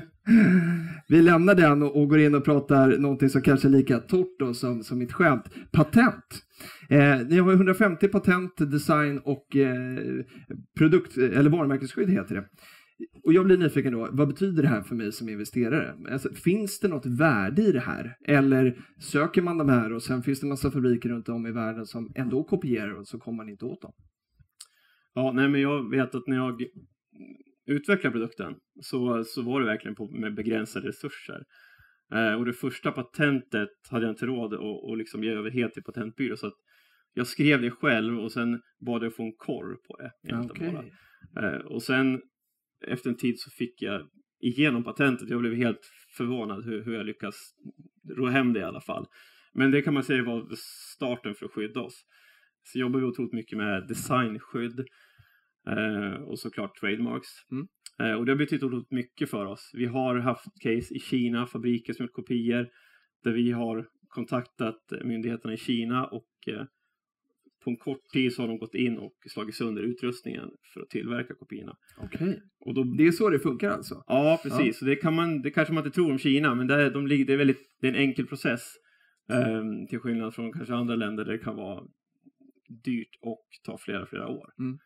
Vi 1.07 1.21
lämnar 1.21 1.55
den 1.55 1.83
och, 1.83 2.01
och 2.01 2.09
går 2.09 2.19
in 2.19 2.35
och 2.35 2.45
pratar 2.45 2.97
någonting 2.97 3.29
som 3.29 3.41
kanske 3.41 3.67
är 3.67 3.69
lika 3.69 3.99
torrt 3.99 4.39
då 4.39 4.53
som, 4.53 4.83
som 4.83 4.97
mitt 4.97 5.13
skämt. 5.13 5.43
Patent. 5.71 6.43
Eh, 6.89 7.17
ni 7.27 7.37
har 7.37 7.49
ju 7.51 7.55
150 7.55 8.07
patent, 8.07 8.71
design 8.71 9.19
och 9.23 9.55
eh, 9.55 9.97
produkt, 10.77 11.17
eller 11.17 11.49
varumärkesskydd 11.49 12.09
heter 12.09 12.35
det. 12.35 12.43
Och 13.23 13.33
jag 13.33 13.45
blir 13.45 13.57
nyfiken 13.57 13.93
då, 13.93 14.09
vad 14.11 14.27
betyder 14.27 14.63
det 14.63 14.69
här 14.69 14.81
för 14.81 14.95
mig 14.95 15.11
som 15.11 15.29
investerare? 15.29 15.95
Alltså, 16.11 16.33
finns 16.33 16.79
det 16.79 16.87
något 16.87 17.05
värde 17.05 17.61
i 17.61 17.71
det 17.71 17.79
här? 17.79 18.15
Eller 18.25 18.79
söker 18.99 19.41
man 19.41 19.57
de 19.57 19.69
här 19.69 19.93
och 19.93 20.03
sen 20.03 20.23
finns 20.23 20.39
det 20.39 20.47
massa 20.47 20.71
fabriker 20.71 21.09
runt 21.09 21.29
om 21.29 21.47
i 21.47 21.51
världen 21.51 21.85
som 21.85 22.11
ändå 22.15 22.43
kopierar 22.43 22.99
och 22.99 23.07
så 23.07 23.19
kommer 23.19 23.37
man 23.37 23.49
inte 23.49 23.65
åt 23.65 23.81
dem? 23.81 23.93
Ja, 25.13 25.31
nej, 25.31 25.49
men 25.49 25.61
jag 25.61 25.89
vet 25.89 26.15
att 26.15 26.27
när 26.27 26.35
jag 26.35 26.61
utvecklade 27.65 28.11
produkten 28.11 28.55
så, 28.81 29.23
så 29.23 29.41
var 29.41 29.59
det 29.59 29.65
verkligen 29.65 29.95
på, 29.95 30.11
med 30.11 30.35
begränsade 30.35 30.87
resurser. 30.87 31.43
Eh, 32.13 32.33
och 32.33 32.45
det 32.45 32.53
första 32.53 32.91
patentet 32.91 33.69
hade 33.89 34.05
jag 34.05 34.11
inte 34.11 34.25
råd 34.25 34.53
att 34.53 34.59
och 34.59 34.97
liksom 34.97 35.23
ge 35.23 35.31
över 35.31 35.51
helt 35.51 35.73
till 35.73 35.83
patentbyrå 35.83 36.37
så 36.37 36.47
att 36.47 36.57
jag 37.13 37.27
skrev 37.27 37.61
det 37.61 37.71
själv 37.71 38.19
och 38.19 38.31
sen 38.31 38.61
bad 38.85 39.03
jag 39.03 39.15
få 39.15 39.23
en 39.23 39.33
korr 39.37 39.77
på 39.87 39.97
det. 39.97 40.11
bara. 40.71 41.53
Eh, 41.53 41.59
och 41.59 41.83
sen 41.83 42.21
efter 42.87 43.09
en 43.09 43.17
tid 43.17 43.39
så 43.39 43.51
fick 43.51 43.81
jag 43.81 44.09
igenom 44.39 44.83
patentet. 44.83 45.29
Jag 45.29 45.39
blev 45.39 45.53
helt 45.53 45.91
förvånad 46.17 46.65
hur, 46.65 46.83
hur 46.83 46.93
jag 46.93 47.05
lyckas 47.05 47.53
ro 48.15 48.25
hem 48.25 48.53
det 48.53 48.59
i 48.59 48.63
alla 48.63 48.81
fall. 48.81 49.07
Men 49.53 49.71
det 49.71 49.81
kan 49.81 49.93
man 49.93 50.03
säga 50.03 50.23
var 50.23 50.55
starten 50.95 51.35
för 51.35 51.45
att 51.45 51.51
skydda 51.51 51.81
oss. 51.81 52.05
Så 52.63 52.79
jobbar 52.79 52.99
vi 52.99 53.05
otroligt 53.05 53.33
mycket 53.33 53.57
med 53.57 53.87
designskydd 53.87 54.79
eh, 55.67 56.21
och 56.21 56.39
såklart 56.39 56.75
trademarks. 56.79 57.27
Mm. 57.51 57.67
Eh, 57.99 58.17
och 58.17 58.25
det 58.25 58.31
har 58.31 58.37
betytt 58.37 58.63
otroligt 58.63 58.91
mycket 58.91 59.29
för 59.29 59.45
oss. 59.45 59.71
Vi 59.73 59.85
har 59.85 60.15
haft 60.15 60.61
case 60.61 60.93
i 60.93 60.99
Kina, 60.99 61.47
fabriker 61.47 61.93
som 61.93 62.05
gjort 62.05 62.13
kopior, 62.13 62.69
där 63.23 63.31
vi 63.31 63.51
har 63.51 63.87
kontaktat 64.07 64.91
myndigheterna 65.03 65.53
i 65.53 65.57
Kina 65.57 66.07
och 66.07 66.47
eh, 66.47 66.65
på 67.63 67.69
en 67.69 67.77
kort 67.77 68.09
tid 68.13 68.33
så 68.33 68.41
har 68.41 68.47
de 68.47 68.57
gått 68.57 68.75
in 68.75 68.97
och 68.97 69.13
slagit 69.29 69.55
sönder 69.55 69.81
utrustningen 69.83 70.49
för 70.73 70.81
att 70.81 70.89
tillverka 70.89 71.33
kopiorna. 71.35 71.77
Okej. 71.97 72.41
Och 72.67 72.73
då, 72.73 72.83
Det 72.83 73.07
är 73.07 73.11
så 73.11 73.29
det 73.29 73.39
funkar 73.39 73.69
alltså? 73.69 74.03
ja, 74.07 74.39
precis. 74.43 74.79
Så 74.79 74.85
det, 74.85 74.95
kan 74.95 75.13
man, 75.15 75.41
det 75.41 75.51
kanske 75.51 75.73
man 75.73 75.85
inte 75.85 75.95
tror 75.95 76.11
om 76.11 76.17
Kina, 76.17 76.55
men 76.55 76.67
det 76.67 76.73
är, 76.73 76.91
de, 76.91 77.07
det 77.07 77.33
är, 77.33 77.37
väldigt, 77.37 77.59
det 77.81 77.87
är 77.87 77.91
en 77.91 77.99
enkel 77.99 78.27
process. 78.27 78.61
ehm, 79.29 79.87
till 79.87 79.99
skillnad 79.99 80.33
från 80.35 80.53
kanske 80.53 80.73
andra 80.73 80.95
länder 80.95 81.25
där 81.25 81.31
det 81.31 81.37
kan 81.37 81.55
vara 81.55 81.83
dyrt 82.83 83.17
och 83.21 83.45
ta 83.65 83.77
flera, 83.77 84.05
flera 84.05 84.27
år. 84.27 84.53
Mm. 84.59 84.77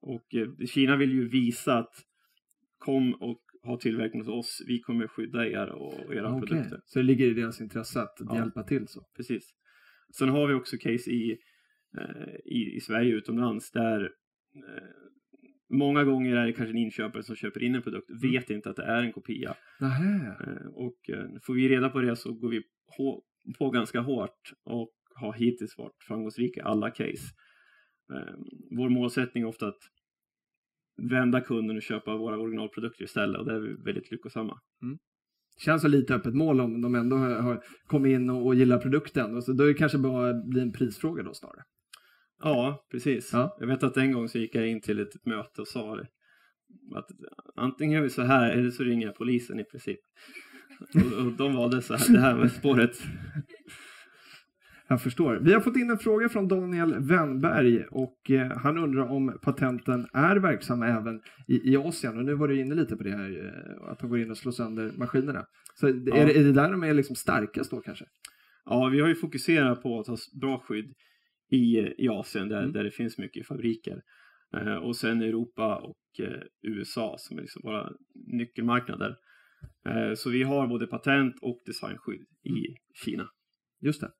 Och 0.00 0.34
eh, 0.34 0.66
Kina 0.66 0.96
vill 0.96 1.12
ju 1.12 1.28
visa 1.28 1.78
att 1.78 1.94
kom 2.78 3.14
och 3.14 3.40
ha 3.62 3.76
tillverkning 3.78 4.22
hos 4.22 4.28
oss, 4.28 4.62
vi 4.66 4.80
kommer 4.80 5.06
skydda 5.06 5.46
er 5.46 5.68
och 5.68 6.14
era 6.14 6.28
Okej. 6.36 6.48
produkter. 6.48 6.80
Så 6.84 6.98
det 6.98 7.02
ligger 7.04 7.26
i 7.26 7.34
deras 7.34 7.60
intresse 7.60 8.02
att 8.02 8.16
Ja. 8.20 8.36
hjälpa 8.36 8.62
till 8.62 8.88
så? 8.88 9.00
Precis. 9.16 9.50
Sen 10.18 10.28
har 10.28 10.46
vi 10.46 10.54
också 10.54 10.76
case 10.76 11.10
i, 11.10 11.38
eh, 11.98 12.34
i, 12.44 12.76
i 12.76 12.80
Sverige 12.80 13.14
utomlands 13.14 13.70
där 13.70 14.00
eh, 14.56 15.03
många 15.70 16.04
gånger 16.04 16.36
är 16.36 16.46
det 16.46 16.52
kanske 16.52 16.72
en 16.72 16.78
inköpare 16.78 17.22
som 17.22 17.36
köper 17.36 17.62
in 17.62 17.74
en 17.74 17.82
produkt, 17.82 18.10
vet 18.22 18.50
inte 18.50 18.70
att 18.70 18.76
det 18.76 18.84
är 18.84 19.02
en 19.02 19.12
kopia. 19.12 19.54
Nähä. 19.80 20.36
Eh, 20.46 20.66
och 20.74 21.10
eh, 21.10 21.26
får 21.42 21.54
vi 21.54 21.68
reda 21.68 21.88
på 21.88 22.00
det 22.00 22.16
så 22.16 22.32
går 22.32 22.48
vi 22.48 22.62
på, 23.58 23.70
ganska 23.70 24.00
hårt 24.00 24.52
och 24.64 24.92
har 25.14 25.32
hittills 25.32 25.78
varit 25.78 26.02
framgångsrika 26.08 26.60
i 26.60 26.64
alla 26.64 26.90
case. 26.90 27.34
Eh, 28.12 28.34
vår 28.76 28.88
målsättning 28.88 29.42
är 29.42 29.48
ofta 29.48 29.68
att 29.68 29.80
vända 31.10 31.40
kunden 31.40 31.76
och 31.76 31.82
köpa 31.82 32.16
våra 32.16 32.38
originalprodukter 32.38 33.04
istället 33.04 33.40
och 33.40 33.46
där 33.46 33.54
är 33.54 33.60
vi 33.60 33.74
väldigt 33.74 34.10
lyckosamma. 34.10 34.60
Känns 35.58 35.82
som 35.82 35.90
lite 35.90 36.14
öppet 36.14 36.34
mål 36.34 36.60
om 36.60 36.80
de 36.80 36.94
ändå 36.94 37.16
har, 37.16 37.64
kommit 37.86 38.10
in 38.10 38.30
och, 38.30 38.46
och 38.46 38.54
gillar 38.54 38.78
produkten. 38.78 39.36
Och 39.36 39.44
så 39.44 39.52
då 39.52 39.64
är 39.64 39.68
det 39.68 39.74
kanske 39.74 39.98
bara 39.98 40.34
blir 40.34 40.62
en 40.62 40.72
prisfråga 40.72 41.22
då 41.22 41.34
snarare. 41.34 41.62
Ja, 42.42 42.86
precis. 42.90 43.30
Ja. 43.32 43.56
Jag 43.60 43.66
vet 43.66 43.82
att 43.82 43.96
en 43.96 44.12
gång 44.12 44.28
så 44.28 44.38
gick 44.38 44.54
jag 44.54 44.68
in 44.68 44.80
till 44.80 45.00
ett 45.00 45.26
möte 45.26 45.60
och 45.60 45.68
sa 45.68 45.96
det. 45.96 46.06
Att 46.94 47.06
antingen 47.56 47.94
gör 47.94 48.02
vi 48.02 48.10
så 48.10 48.22
här 48.22 48.50
eller 48.50 48.70
så 48.70 48.84
ringer 48.84 49.06
jag 49.06 49.16
polisen 49.16 49.60
i 49.60 49.64
princip. 49.64 50.00
Och, 50.94 51.26
och 51.26 51.32
de 51.32 51.54
valde 51.54 51.82
så 51.82 51.94
här, 51.94 52.12
det 52.12 52.20
här 52.20 52.36
med 52.36 52.52
spåret. 52.52 53.02
Jag 54.88 55.02
förstår. 55.02 55.38
Vi 55.42 55.52
har 55.52 55.60
fått 55.60 55.76
in 55.76 55.90
en 55.90 55.98
fråga 55.98 56.28
från 56.28 56.48
Daniel 56.48 56.94
Wennberg 56.98 57.84
och 57.90 58.30
eh, 58.30 58.58
han 58.58 58.78
undrar 58.78 59.10
om 59.10 59.38
patenten 59.42 60.06
är 60.12 60.36
verksamma 60.36 60.86
även 60.86 61.20
i, 61.48 61.72
i 61.72 61.76
Asien. 61.76 62.18
Och 62.18 62.24
nu 62.24 62.34
var 62.34 62.48
du 62.48 62.60
inne 62.60 62.74
lite 62.74 62.96
på 62.96 63.02
det 63.02 63.10
här, 63.10 63.46
eh, 63.46 63.90
att 63.90 63.98
de 63.98 64.10
går 64.10 64.18
in 64.18 64.30
och 64.30 64.38
slår 64.38 64.52
sönder 64.52 64.92
maskinerna. 64.98 65.46
Så 65.74 65.86
är, 65.86 65.92
det, 65.92 66.38
är 66.38 66.44
det 66.44 66.52
där 66.52 66.70
de 66.70 66.84
är 66.84 66.94
liksom 66.94 67.16
starkast 67.16 67.70
då 67.70 67.80
kanske? 67.80 68.04
Ja, 68.64 68.88
vi 68.88 69.00
har 69.00 69.08
ju 69.08 69.14
fokuserat 69.14 69.82
på 69.82 70.00
att 70.00 70.06
ha 70.06 70.16
bra 70.40 70.58
skydd 70.58 70.92
i, 71.54 71.94
i 71.98 72.08
Asien 72.08 72.48
där, 72.48 72.60
Mm. 72.60 72.72
där 72.72 72.84
det 72.84 72.90
finns 72.90 73.18
mycket 73.18 73.46
fabriker. 73.46 74.02
Eh, 74.56 74.74
och 74.76 74.96
sen 74.96 75.22
Europa 75.22 75.76
och 75.76 76.20
eh, 76.26 76.40
USA 76.62 77.14
som 77.18 77.38
är 77.38 77.42
liksom 77.42 77.62
våra 77.64 77.92
nyckelmarknader. 78.14 79.16
Eh, 79.88 80.14
så 80.14 80.30
vi 80.30 80.42
har 80.42 80.66
både 80.66 80.86
patent 80.86 81.36
och 81.42 81.62
designskydd 81.66 82.26
i 82.44 82.76
Kina. 83.04 83.28
Just 83.80 84.00
det. 84.00 84.10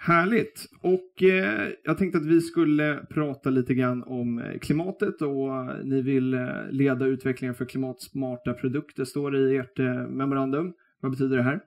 Härligt. 0.00 0.66
Och 0.82 1.22
eh, 1.22 1.68
jag 1.84 1.98
tänkte 1.98 2.18
att 2.18 2.26
vi 2.26 2.40
skulle 2.40 3.06
prata 3.10 3.50
lite 3.50 3.74
grann 3.74 4.02
om 4.02 4.38
eh, 4.38 4.58
klimatet 4.58 5.22
och 5.22 5.56
eh, 5.56 5.84
ni 5.84 6.02
vill 6.02 6.34
eh, 6.34 6.70
leda 6.70 7.06
utvecklingen 7.06 7.54
för 7.54 7.64
klimatsmarta 7.64 8.52
produkter, 8.54 9.04
står 9.04 9.30
det 9.30 9.38
i 9.52 9.56
ert 9.56 9.78
eh, 9.78 10.08
memorandum. 10.08 10.72
Vad 11.00 11.10
betyder 11.12 11.36
det 11.36 11.42
här? 11.42 11.60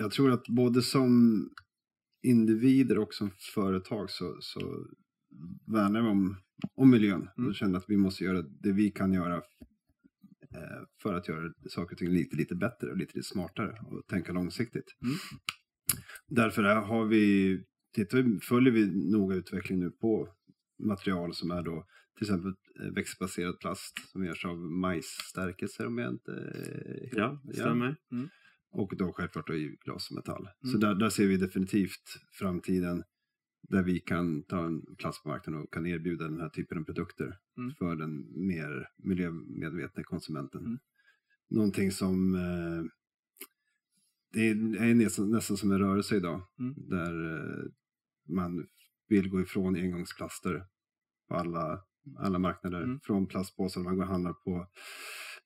Jag 0.00 0.10
tror 0.10 0.30
att 0.32 0.48
både 0.48 0.82
som 0.82 1.44
individer 2.22 2.98
och 2.98 3.14
som 3.14 3.30
företag 3.54 4.10
så, 4.10 4.36
så 4.40 4.86
värnar 5.66 6.02
vi 6.02 6.08
om, 6.08 6.36
om 6.74 6.90
miljön 6.90 7.28
Mm. 7.38 7.48
och 7.48 7.54
känner 7.54 7.78
att 7.78 7.84
vi 7.88 7.96
måste 7.96 8.24
göra 8.24 8.42
det 8.42 8.72
vi 8.72 8.90
kan 8.90 9.12
göra 9.12 9.36
eh, 10.54 10.82
för 11.02 11.14
att 11.14 11.28
göra 11.28 11.52
saker 11.68 11.94
och 11.94 11.98
ting 11.98 12.08
lite, 12.10 12.36
lite 12.36 12.54
bättre 12.54 12.90
och 12.90 12.96
lite, 12.96 13.12
lite 13.16 13.28
smartare 13.28 13.78
och 13.90 14.06
tänka 14.06 14.32
långsiktigt. 14.32 14.96
Mm. 15.02 15.14
Därför 16.28 16.62
är- 16.62 16.80
har 16.80 17.04
vi, 17.06 17.58
tittar 17.94 18.22
vi, 18.22 18.40
följer 18.40 18.72
vi 18.72 19.10
noga 19.10 19.36
utvecklingen 19.36 19.84
nu 19.84 19.90
på 19.90 20.28
material 20.84 21.34
som 21.34 21.50
är 21.50 21.62
då 21.62 21.86
till 22.18 22.24
exempel 22.26 22.52
eh, 22.82 22.90
växtbaserad 22.94 23.58
plast 23.58 23.92
som 24.12 24.24
görs 24.24 24.44
av 24.44 24.58
majsstärkelser 24.58 25.86
om 25.86 25.98
jag 25.98 26.12
inte... 26.12 26.32
Ja, 27.12 27.40
det 27.44 27.52
stämmer. 27.54 27.96
Och 28.70 28.92
då 28.96 29.12
självklart 29.12 29.46
då 29.46 29.54
i 29.54 29.76
glas 29.84 30.10
och 30.10 30.16
metall. 30.16 30.48
Så 30.62 30.68
Mm. 30.68 30.80
där, 30.80 30.94
där 30.94 31.10
ser 31.10 31.26
vi 31.26 31.36
definitivt 31.36 32.16
framtiden 32.32 33.04
där 33.68 33.82
vi 33.82 34.00
kan 34.00 34.42
ta 34.42 34.64
en 34.64 34.94
plats 34.96 35.22
på 35.22 35.28
marknaden 35.28 35.62
och 35.62 35.72
kan 35.72 35.86
erbjuda 35.86 36.24
den 36.24 36.40
här 36.40 36.48
typen 36.48 36.78
av 36.78 36.82
produkter 36.84 37.38
Mm. 37.58 37.74
för 37.74 37.96
den 37.96 38.26
mer 38.46 38.88
miljömedvetna 38.96 40.02
konsumenten. 40.02 40.60
Mm. 40.66 40.78
Någonting 41.50 41.92
som 41.92 42.34
eh, 42.34 42.84
det 44.32 44.48
är 44.48 44.94
nästan, 44.94 45.30
nästan 45.30 45.56
som 45.56 45.72
en 45.72 45.78
rörelse 45.78 46.16
idag 46.16 46.42
Mm. 46.58 46.74
där 46.76 47.34
eh, 47.34 47.64
man 48.28 48.66
vill 49.08 49.28
gå 49.30 49.40
ifrån 49.40 49.76
engångsplaster 49.76 50.66
på 51.28 51.34
alla, 51.34 51.80
alla 52.18 52.38
marknader. 52.38 52.82
Mm. 52.82 53.00
Från 53.00 53.26
plastpåsar 53.26 53.80
man 53.80 53.96
går 53.96 54.02
och 54.02 54.08
handlar 54.08 54.32
på, 54.32 54.66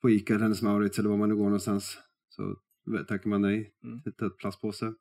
på 0.01 0.11
Ica 0.11 0.35
eller 0.35 0.43
Hennes 0.43 0.63
Mauritz 0.63 0.99
eller 0.99 1.09
var 1.11 1.17
man 1.17 1.29
nu 1.29 1.35
går 1.37 1.45
någonstans. 1.45 1.99
Så 2.29 2.57
tackar 3.09 3.31
man 3.31 3.43
nej 3.43 3.75
Mm. 3.85 4.03
till 4.03 4.13
plastpåse. 4.39 4.95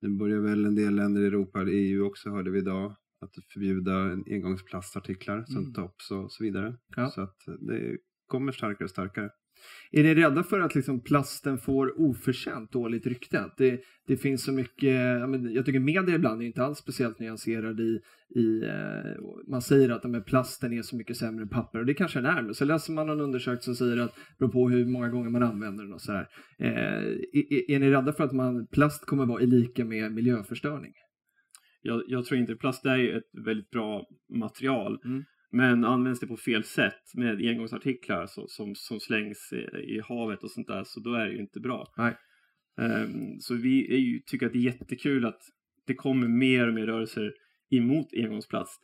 Nu 0.00 0.08
börjar 0.18 0.40
väl 0.40 0.64
en 0.64 0.74
del 0.74 0.94
länder 0.94 1.22
i 1.22 1.26
Europa, 1.26 1.62
EU 1.62 2.04
också 2.06 2.30
hörde 2.30 2.50
vi 2.50 2.58
idag, 2.58 2.96
att 3.20 3.34
förbjuda 3.52 3.92
en 3.98 4.24
engångsplastartiklar 4.30 5.44
som 5.44 5.58
Mm. 5.62 5.72
tops 5.74 6.10
och 6.10 6.32
så 6.32 6.44
vidare. 6.44 6.76
Ja. 6.96 7.10
Så 7.10 7.20
att 7.20 7.36
det 7.60 7.98
kommer 8.26 8.52
starkare 8.52 8.84
och 8.84 8.90
starkare. 8.90 9.30
Är 9.92 10.02
ni 10.02 10.14
rädda 10.14 10.42
för 10.42 10.60
att 10.60 10.74
liksom 10.74 11.00
plasten 11.00 11.58
får 11.58 12.00
oförtjänt 12.00 12.72
dåligt 12.72 13.06
rykte? 13.06 13.40
Att 13.40 13.56
det, 13.56 13.80
det 14.06 14.16
finns 14.16 14.44
så 14.44 14.52
mycket, 14.52 14.94
jag 15.54 15.66
tycker 15.66 15.80
media 15.80 16.14
ibland 16.14 16.42
är 16.42 16.46
inte 16.46 16.64
alls 16.64 16.78
speciellt 16.78 17.18
nyanserad 17.18 17.80
i, 17.80 18.00
i 18.34 18.64
eh, 18.64 19.22
man 19.48 19.62
säger 19.62 19.90
att 19.90 20.04
men 20.04 20.24
plasten 20.24 20.72
är 20.72 20.82
så 20.82 20.96
mycket 20.96 21.16
sämre 21.16 21.42
än 21.42 21.48
papper 21.48 21.78
och 21.78 21.86
det 21.86 21.94
kanske 21.94 22.20
den 22.20 22.36
är, 22.36 22.42
men 22.42 22.54
så 22.54 22.64
läser 22.64 22.92
man 22.92 23.08
en 23.08 23.20
undersökning 23.20 23.62
som 23.62 23.74
säger 23.74 23.96
att 23.96 24.14
det 24.14 24.38
beror 24.38 24.52
på 24.52 24.68
hur 24.68 24.86
många 24.86 25.08
gånger 25.08 25.30
man 25.30 25.42
använder 25.42 25.84
den 25.84 25.92
och 25.92 26.02
sådär. 26.02 26.28
Eh, 26.58 27.04
är, 27.32 27.70
är 27.70 27.78
ni 27.78 27.90
rädda 27.90 28.12
för 28.12 28.24
att 28.24 28.32
man, 28.32 28.66
plast 28.66 29.06
kommer 29.06 29.26
vara 29.26 29.42
i 29.42 29.46
lika 29.46 29.84
med 29.84 30.12
miljöförstöring? 30.12 30.92
Jag, 31.82 32.02
jag 32.06 32.24
tror 32.24 32.40
inte, 32.40 32.54
plast 32.56 32.86
är 32.86 32.96
ju 32.96 33.16
ett 33.16 33.46
väldigt 33.46 33.70
bra 33.70 34.06
material. 34.34 35.00
Mm. 35.04 35.24
Men 35.54 35.84
används 35.84 36.20
det 36.20 36.26
på 36.26 36.36
fel 36.36 36.64
sätt 36.64 37.14
med 37.14 37.48
engångsartiklar 37.48 38.26
så, 38.26 38.48
som, 38.48 38.74
som 38.74 39.00
slängs 39.00 39.52
i, 39.52 39.94
i 39.94 40.00
havet 40.00 40.42
och 40.42 40.50
sånt 40.50 40.66
där 40.66 40.84
så 40.84 41.00
då 41.00 41.14
är 41.14 41.26
det 41.26 41.32
ju 41.32 41.40
inte 41.40 41.60
bra. 41.60 41.92
Nej. 41.96 42.16
Ehm, 42.78 43.40
så 43.40 43.54
vi 43.54 43.96
ju, 43.96 44.18
tycker 44.18 44.46
att 44.46 44.52
det 44.52 44.58
är 44.58 44.62
jättekul 44.62 45.24
att 45.24 45.42
det 45.86 45.94
kommer 45.94 46.28
mer 46.28 46.68
och 46.68 46.74
mer 46.74 46.86
rörelser 46.86 47.32
emot 47.70 48.06
engångsplast. 48.12 48.80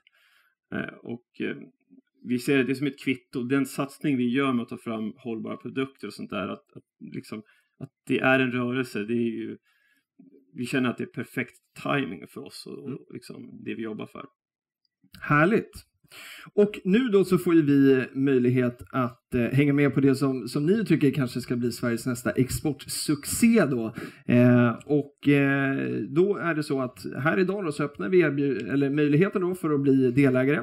Eh, 0.75 0.95
och 0.95 1.41
eh, 1.41 1.57
vi 2.25 2.39
ser 2.39 2.57
det, 2.57 2.65
det 2.65 2.75
som 2.75 2.87
ett 2.87 2.99
kvitto. 3.05 3.43
Den 3.43 3.67
satsning 3.67 4.17
vi 4.17 4.29
gör 4.29 4.53
med 4.53 4.63
att 4.63 4.69
ta 4.69 4.79
fram 4.79 5.13
hållbara 5.17 5.57
produkter 5.57 6.07
och 6.07 6.15
sånt 6.15 6.31
där, 6.31 6.49
att, 6.49 6.77
att, 6.77 6.85
liksom, 7.15 7.43
att 7.79 7.93
det 8.07 8.21
är 8.21 8.41
en 8.41 8.53
rörelse, 8.53 9.05
det 9.05 9.15
är 9.15 9.31
ju 9.31 9.59
vi 10.53 10.67
känner 10.67 10.91
att 10.91 10.99
det 10.99 11.05
är 11.05 11.23
perfekt 11.23 11.61
timing 11.83 12.27
för 12.27 12.41
oss 12.41 12.67
och, 12.67 12.79
och 12.79 13.15
liksom 13.15 13.65
det 13.65 13.75
vi 13.75 13.83
jobbar 13.83 14.07
för. 14.07 14.27
Härligt. 15.21 15.90
Och 16.55 16.81
nu 16.85 17.09
då 17.09 17.25
så 17.25 17.39
får 17.39 17.55
ju 17.55 17.63
vi 17.63 17.93
eh, 17.93 18.03
möjlighet 18.15 18.83
att 18.93 19.35
eh, 19.35 19.41
hänga 19.41 19.73
med 19.73 19.95
på 19.95 20.01
det 20.01 20.15
som, 20.15 20.49
som 20.49 20.67
ni 20.67 20.85
tycker 20.85 21.11
kanske 21.11 21.41
ska 21.41 21.57
bli 21.57 21.73
Sveriges 21.73 22.07
nästa 22.07 22.31
exportsuccé 22.31 23.67
då. 23.67 23.95
Eh, 24.27 24.79
och 24.87 25.29
eh, 25.29 25.77
då 26.09 26.37
är 26.37 26.55
det 26.55 26.63
så 26.63 26.81
att 26.81 26.99
här 27.19 27.39
idag 27.39 27.65
då 27.65 27.73
så 27.73 27.85
öppnar 27.85 28.09
vi 28.09 28.23
eller 28.23 28.91
möjligheten 28.91 29.43
då 29.43 29.55
för 29.55 29.71
att 29.71 29.81
bli 29.81 30.11
delägare. 30.11 30.61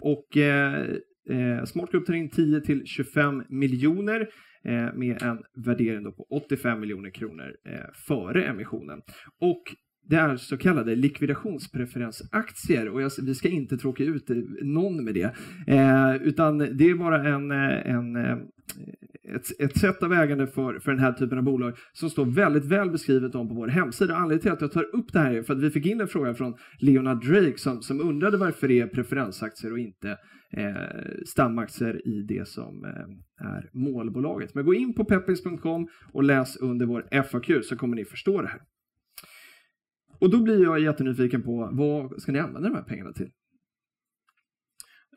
Och 0.00 0.36
eh, 0.36 0.82
eh, 1.30 1.64
Smart 1.64 1.90
Group 1.90 2.06
tar 2.06 2.14
in 2.14 2.30
10 2.30 2.60
till 2.60 2.82
25 2.86 3.42
miljoner 3.48 4.20
eh, 4.64 4.94
med 4.94 5.22
en 5.22 5.64
värdering 5.64 6.04
då 6.04 6.12
på 6.12 6.26
85 6.30 6.80
miljoner 6.80 7.10
kronor 7.10 7.52
eh, 7.68 7.92
före 8.06 8.44
emissionen. 8.44 8.98
Och 9.40 9.62
det 10.08 10.16
är 10.16 10.36
så 10.36 10.56
kallade 10.56 10.94
likvidationspreferensaktier 10.94 12.88
och 12.88 13.02
jag, 13.02 13.10
vi 13.22 13.34
ska 13.34 13.48
inte 13.48 13.76
tråka 13.76 14.04
ut 14.04 14.30
eh, 14.30 14.36
någon 14.62 15.04
med 15.04 15.14
det. 15.14 15.34
Eh, 15.66 16.16
utan 16.16 16.58
det 16.58 16.90
är 16.90 16.94
bara 16.94 17.28
en, 17.28 17.50
eh, 17.50 17.94
en, 17.94 18.16
eh, 18.16 18.38
ett, 19.34 19.60
ett 19.60 19.78
sätt 19.78 20.02
av 20.02 20.12
ägande 20.12 20.46
för, 20.46 20.78
för 20.78 20.90
den 20.90 21.00
här 21.00 21.12
typen 21.12 21.38
av 21.38 21.44
bolag 21.44 21.74
som 21.92 22.10
står 22.10 22.26
väldigt 22.26 22.64
väl 22.64 22.90
beskrivet 22.90 23.34
om 23.34 23.48
på 23.48 23.54
vår 23.54 23.68
hemsida. 23.68 24.16
Anledningen 24.16 24.40
till 24.40 24.52
att 24.52 24.60
jag 24.60 24.72
tar 24.72 24.96
upp 24.96 25.12
det 25.12 25.18
här 25.18 25.34
är 25.34 25.42
för 25.42 25.54
att 25.54 25.62
vi 25.62 25.70
fick 25.70 25.86
in 25.86 26.00
en 26.00 26.08
fråga 26.08 26.34
från 26.34 26.54
Leonard 26.78 27.26
Drake 27.26 27.58
som, 27.58 27.82
som 27.82 28.00
undrade 28.00 28.36
varför 28.36 28.68
det 28.68 28.80
är 28.80 28.86
preferensaktier 28.86 29.72
och 29.72 29.78
inte 29.78 30.16
eh, 30.56 30.74
stamaktier 31.26 32.08
i 32.08 32.22
det 32.22 32.48
som 32.48 32.84
eh, 32.84 33.46
är 33.46 33.70
målbolaget. 33.72 34.54
Men 34.54 34.64
gå 34.64 34.74
in 34.74 34.94
på 34.94 35.04
peppings.com 35.04 35.88
och 36.12 36.24
läs 36.24 36.56
under 36.56 36.86
vår 36.86 37.22
FAQ 37.22 37.64
så 37.64 37.76
kommer 37.76 37.96
ni 37.96 38.04
förstå 38.04 38.42
det 38.42 38.48
här. 38.48 38.60
Och 40.20 40.30
då 40.30 40.42
blir 40.42 40.62
jag 40.62 40.80
jättenyfiken 40.80 41.42
på 41.42 41.68
vad 41.72 42.22
ska 42.22 42.32
ni 42.32 42.38
använda 42.38 42.68
de 42.68 42.74
här 42.74 42.82
pengarna 42.82 43.12
till? 43.12 43.30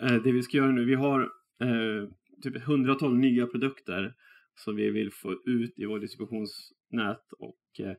Eh, 0.01 0.23
det 0.23 0.31
vi 0.31 0.43
ska 0.43 0.57
göra 0.57 0.71
nu, 0.71 0.85
vi 0.85 0.95
har 0.95 1.21
eh, 1.61 2.09
typ 2.43 2.55
ett 2.55 2.63
hundratal 2.63 3.17
nya 3.17 3.47
produkter 3.47 4.13
som 4.55 4.75
vi 4.75 4.89
vill 4.89 5.11
få 5.11 5.33
ut 5.45 5.79
i 5.79 5.85
vår 5.85 5.99
distributionsnät 5.99 7.31
och 7.39 7.85
eh, 7.85 7.95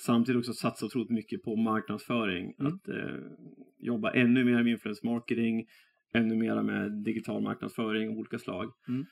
samtidigt 0.00 0.38
också 0.38 0.52
satsa 0.52 0.86
otroligt 0.86 1.10
mycket 1.10 1.42
på 1.42 1.56
marknadsföring. 1.56 2.54
Mm. 2.58 2.72
Att 2.72 2.88
eh, 2.88 3.18
jobba 3.78 4.12
ännu 4.12 4.44
mer 4.44 4.62
med 4.62 4.72
influence 4.72 5.06
marketing, 5.06 5.66
ännu 6.14 6.36
mer 6.36 6.62
med 6.62 6.92
digital 6.92 7.42
marknadsföring 7.42 8.10
av 8.10 8.18
olika 8.18 8.38
slag. 8.38 8.72
Mm. 8.88 9.06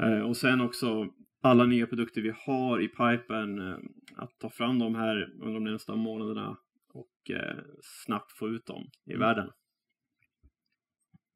Eh, 0.00 0.22
och 0.22 0.36
sen 0.36 0.60
också 0.60 1.08
alla 1.42 1.64
nya 1.66 1.86
produkter 1.86 2.20
vi 2.22 2.32
har 2.46 2.80
i 2.80 2.88
pipen, 2.88 3.58
eh, 3.58 3.76
att 4.16 4.38
ta 4.40 4.50
fram 4.50 4.78
de 4.78 4.94
här 4.94 5.32
under 5.40 5.54
de 5.54 5.64
nästa 5.64 5.96
månaderna 5.96 6.56
och 6.94 7.30
eh, 7.36 7.56
snabbt 8.04 8.32
få 8.32 8.48
ut 8.48 8.66
dem 8.66 8.82
i 9.06 9.14
Mm. 9.14 9.20
världen. 9.20 9.50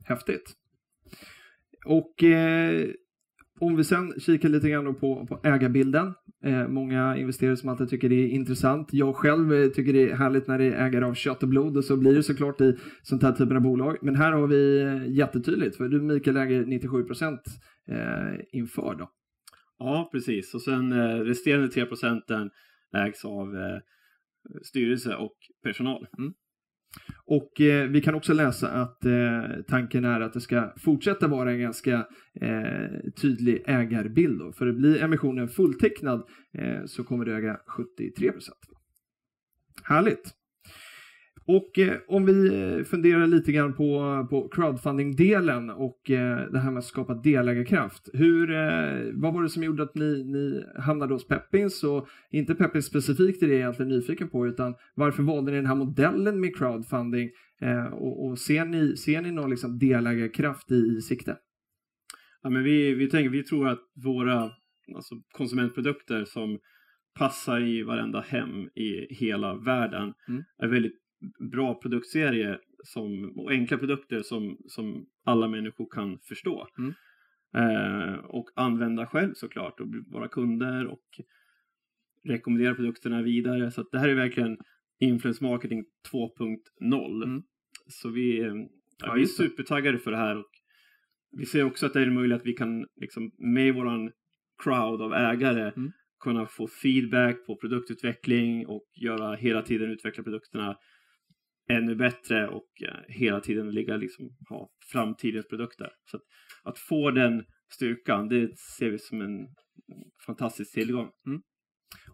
Häftigt. 0.05 0.55
Och 1.87 2.23
eh, 2.25 2.91
om 3.61 3.77
vi 3.77 3.85
sen 3.85 4.13
kikar 4.21 4.49
lite 4.49 4.69
grann 4.71 4.95
på, 4.95 5.27
på 5.27 5.41
ägarbilden. 5.45 6.15
Eh, 6.45 6.69
många 6.69 7.17
investerare 7.17 7.57
som 7.57 7.69
alltid 7.69 7.89
tycker 7.89 8.09
det 8.09 8.15
är 8.15 8.29
intressant. 8.29 8.89
Jag 8.93 9.17
själv 9.17 9.53
eh, 9.55 9.69
tycker 9.69 9.93
det 9.93 10.11
är 10.11 10.17
härligt 10.17 10.47
när 10.47 10.59
det 10.59 10.65
är 10.65 10.87
ägare 10.87 11.05
av 11.05 11.15
kött 11.15 11.43
och 11.43 11.49
blod 11.49 11.77
och 11.77 11.85
så 11.85 11.97
blir 11.97 12.15
det 12.15 12.23
såklart 12.23 12.61
i 12.61 12.77
sånt 13.03 13.23
här 13.23 13.33
typen 13.33 13.57
av 13.57 13.63
bolag. 13.63 13.97
Men 14.03 14.17
här 14.17 14.33
har 14.33 14.47
vi 14.47 14.83
jättetydligt, 15.19 15.77
för 15.77 15.89
du 15.89 16.01
Mikael 16.01 16.37
äger 16.37 16.67
97 16.67 17.05
procent 17.05 17.41
eh, 17.89 18.41
inför 18.53 18.95
då. 18.95 19.11
Ja, 19.79 20.09
precis. 20.13 20.55
Och 20.55 20.63
sen 20.63 20.93
eh, 20.93 21.21
resterande 21.21 21.69
3 21.69 21.87
procenten 21.87 22.51
ägs 22.97 23.25
av 23.25 23.57
eh, 23.57 23.79
styrelse 24.63 25.17
och 25.17 25.37
personal. 25.63 26.07
Mm. 26.19 26.35
Och 27.25 27.61
eh, 27.61 27.89
vi 27.89 28.01
kan 28.01 28.15
också 28.15 28.33
läsa 28.33 28.69
att 28.71 29.05
eh, 29.05 29.43
tanken 29.69 30.05
är 30.05 30.21
att 30.21 30.33
det 30.33 30.41
ska 30.41 30.73
fortsätta 30.77 31.29
vara 31.29 31.53
en 31.53 31.61
ganska 31.61 32.07
eh, 32.41 33.11
tydlig 33.23 33.63
ägarbild. 33.67 34.39
Då. 34.39 34.53
För 34.53 34.73
blir 34.73 35.03
emissionen 35.03 35.49
fulltecknad 35.49 36.29
eh, 36.59 36.85
så 36.87 37.05
kommer 37.05 37.25
det 37.25 37.37
äga 37.37 37.61
73 37.67 38.33
procent. 38.33 38.59
Härligt! 39.83 40.35
Och 41.49 41.79
eh, 41.79 41.97
om 42.09 42.27
vi 42.27 42.47
eh, 42.47 42.85
funderar 42.85 43.27
lite 43.27 43.53
grann 43.53 43.75
på, 43.75 44.27
på 44.31 44.49
crowdfunding-delen 44.49 45.71
och 45.71 46.11
eh, 46.11 46.51
det 46.53 46.59
här 46.59 46.71
med 46.71 46.79
att 46.79 46.85
skapa 46.85 47.15
delägarkraft. 47.15 48.09
Hur, 48.13 48.51
eh, 48.51 49.13
vad 49.13 49.35
var 49.35 49.43
det 49.43 49.49
som 49.49 49.63
gjorde 49.63 49.83
att 49.83 49.95
ni, 49.95 50.25
ni 50.25 50.65
hamnade 50.79 51.13
hos 51.15 51.29
Peppins? 51.29 51.85
Och 51.85 52.09
inte 52.31 52.55
Peppins 52.55 52.87
specifikt 52.87 53.43
är 53.43 53.47
det 53.47 53.53
jag 53.53 53.61
egentligen 53.61 53.89
nyfiken 53.89 54.29
på, 54.29 54.47
utan 54.47 54.75
varför 54.95 55.23
valde 55.23 55.51
ni 55.51 55.57
den 55.57 55.67
här 55.67 55.75
modellen 55.75 56.41
med 56.41 56.57
crowdfunding? 56.57 57.31
Eh, 57.61 57.87
och, 57.87 58.27
och 58.27 58.39
ser, 58.39 58.65
ni, 58.65 58.97
ser 58.97 59.23
ni 59.23 59.31
någon 59.31 59.51
liksom 59.51 59.79
delägarkraft 59.79 60.71
i, 60.71 60.97
i 60.99 61.01
sikte? 61.01 61.37
Ja, 62.43 62.51
men 62.51 62.65
vi, 62.65 62.95
vi, 62.95 63.11
tänker, 63.11 63.31
vi 63.31 63.43
tror 63.43 63.69
att 63.69 63.81
våra 64.05 64.51
alltså, 64.95 65.15
konsumentprodukter 65.33 66.25
som 66.25 66.59
passar 67.19 67.61
i 67.61 67.83
varenda 67.83 68.21
hem 68.21 68.69
i 68.75 69.15
hela 69.15 69.55
världen 69.55 70.13
Mm. 70.29 70.45
är 70.59 70.69
väldigt 70.69 71.06
bra 71.51 71.75
produktserie 71.75 72.59
som, 72.85 73.39
och 73.39 73.51
enkla 73.51 73.79
produkter 73.79 74.23
som, 74.23 74.59
som 74.69 75.07
alla 75.25 75.49
människor 75.49 75.89
kan 75.91 76.19
förstå. 76.19 76.69
Mm. 76.79 76.95
Eh, 77.57 78.15
och 78.15 78.51
använda 78.55 79.07
själv 79.07 79.33
såklart 79.35 79.81
och 79.81 79.87
våra 80.13 80.29
kunder 80.29 80.87
och 80.87 81.21
rekommendera 82.25 82.75
produkterna 82.75 83.23
vidare. 83.23 83.71
Så 83.71 83.83
det 83.93 83.99
här 83.99 84.09
är 84.09 84.15
verkligen 84.15 84.59
influence 85.01 85.45
marketing 85.45 85.85
2.0. 86.13 87.25
Mm. 87.25 87.43
Så 87.87 88.09
vi, 88.11 88.51
Ja, 88.99 89.13
vi 89.13 89.23
är 89.23 89.27
supertaggade 89.27 89.99
för 89.99 90.11
det 90.11 90.17
här. 90.17 90.37
Och 90.37 90.51
vi 91.31 91.47
ser 91.47 91.65
också 91.65 91.87
att 91.87 91.93
det 91.93 92.01
är 92.01 92.11
möjligt 92.11 92.37
att 92.37 92.47
vi 92.47 92.53
kan 92.53 92.87
liksom, 92.97 93.33
med 93.39 93.75
våran 93.75 94.13
crowd 94.65 95.03
av 95.03 95.13
ägare 95.13 95.73
Mm. 95.77 95.93
kunna 96.21 96.47
få 96.47 96.69
feedback 96.69 97.47
på 97.47 97.57
produktutveckling 97.57 98.67
och 98.67 98.87
göra 98.95 99.37
hela 99.37 99.63
tiden 99.63 99.91
utveckla 99.91 100.25
produkterna 100.25 100.77
ännu 101.69 101.95
bättre 101.95 102.49
och 102.49 102.69
eh, 102.83 102.95
hela 103.09 103.41
tiden 103.41 103.71
ligga 103.71 103.97
liksom, 103.97 104.29
ha 104.49 104.71
framtidens 104.93 105.49
produkter. 105.49 105.91
Så 106.11 106.17
att, 106.17 106.23
att 106.65 106.79
få 106.79 107.11
den 107.11 107.45
styrkan, 107.75 108.29
det 108.29 108.59
ser 108.79 108.91
vi 108.91 108.99
som 108.99 109.21
en 109.21 109.47
fantastisk 110.27 110.75
tillgång. 110.75 111.11
Mm. 111.27 111.41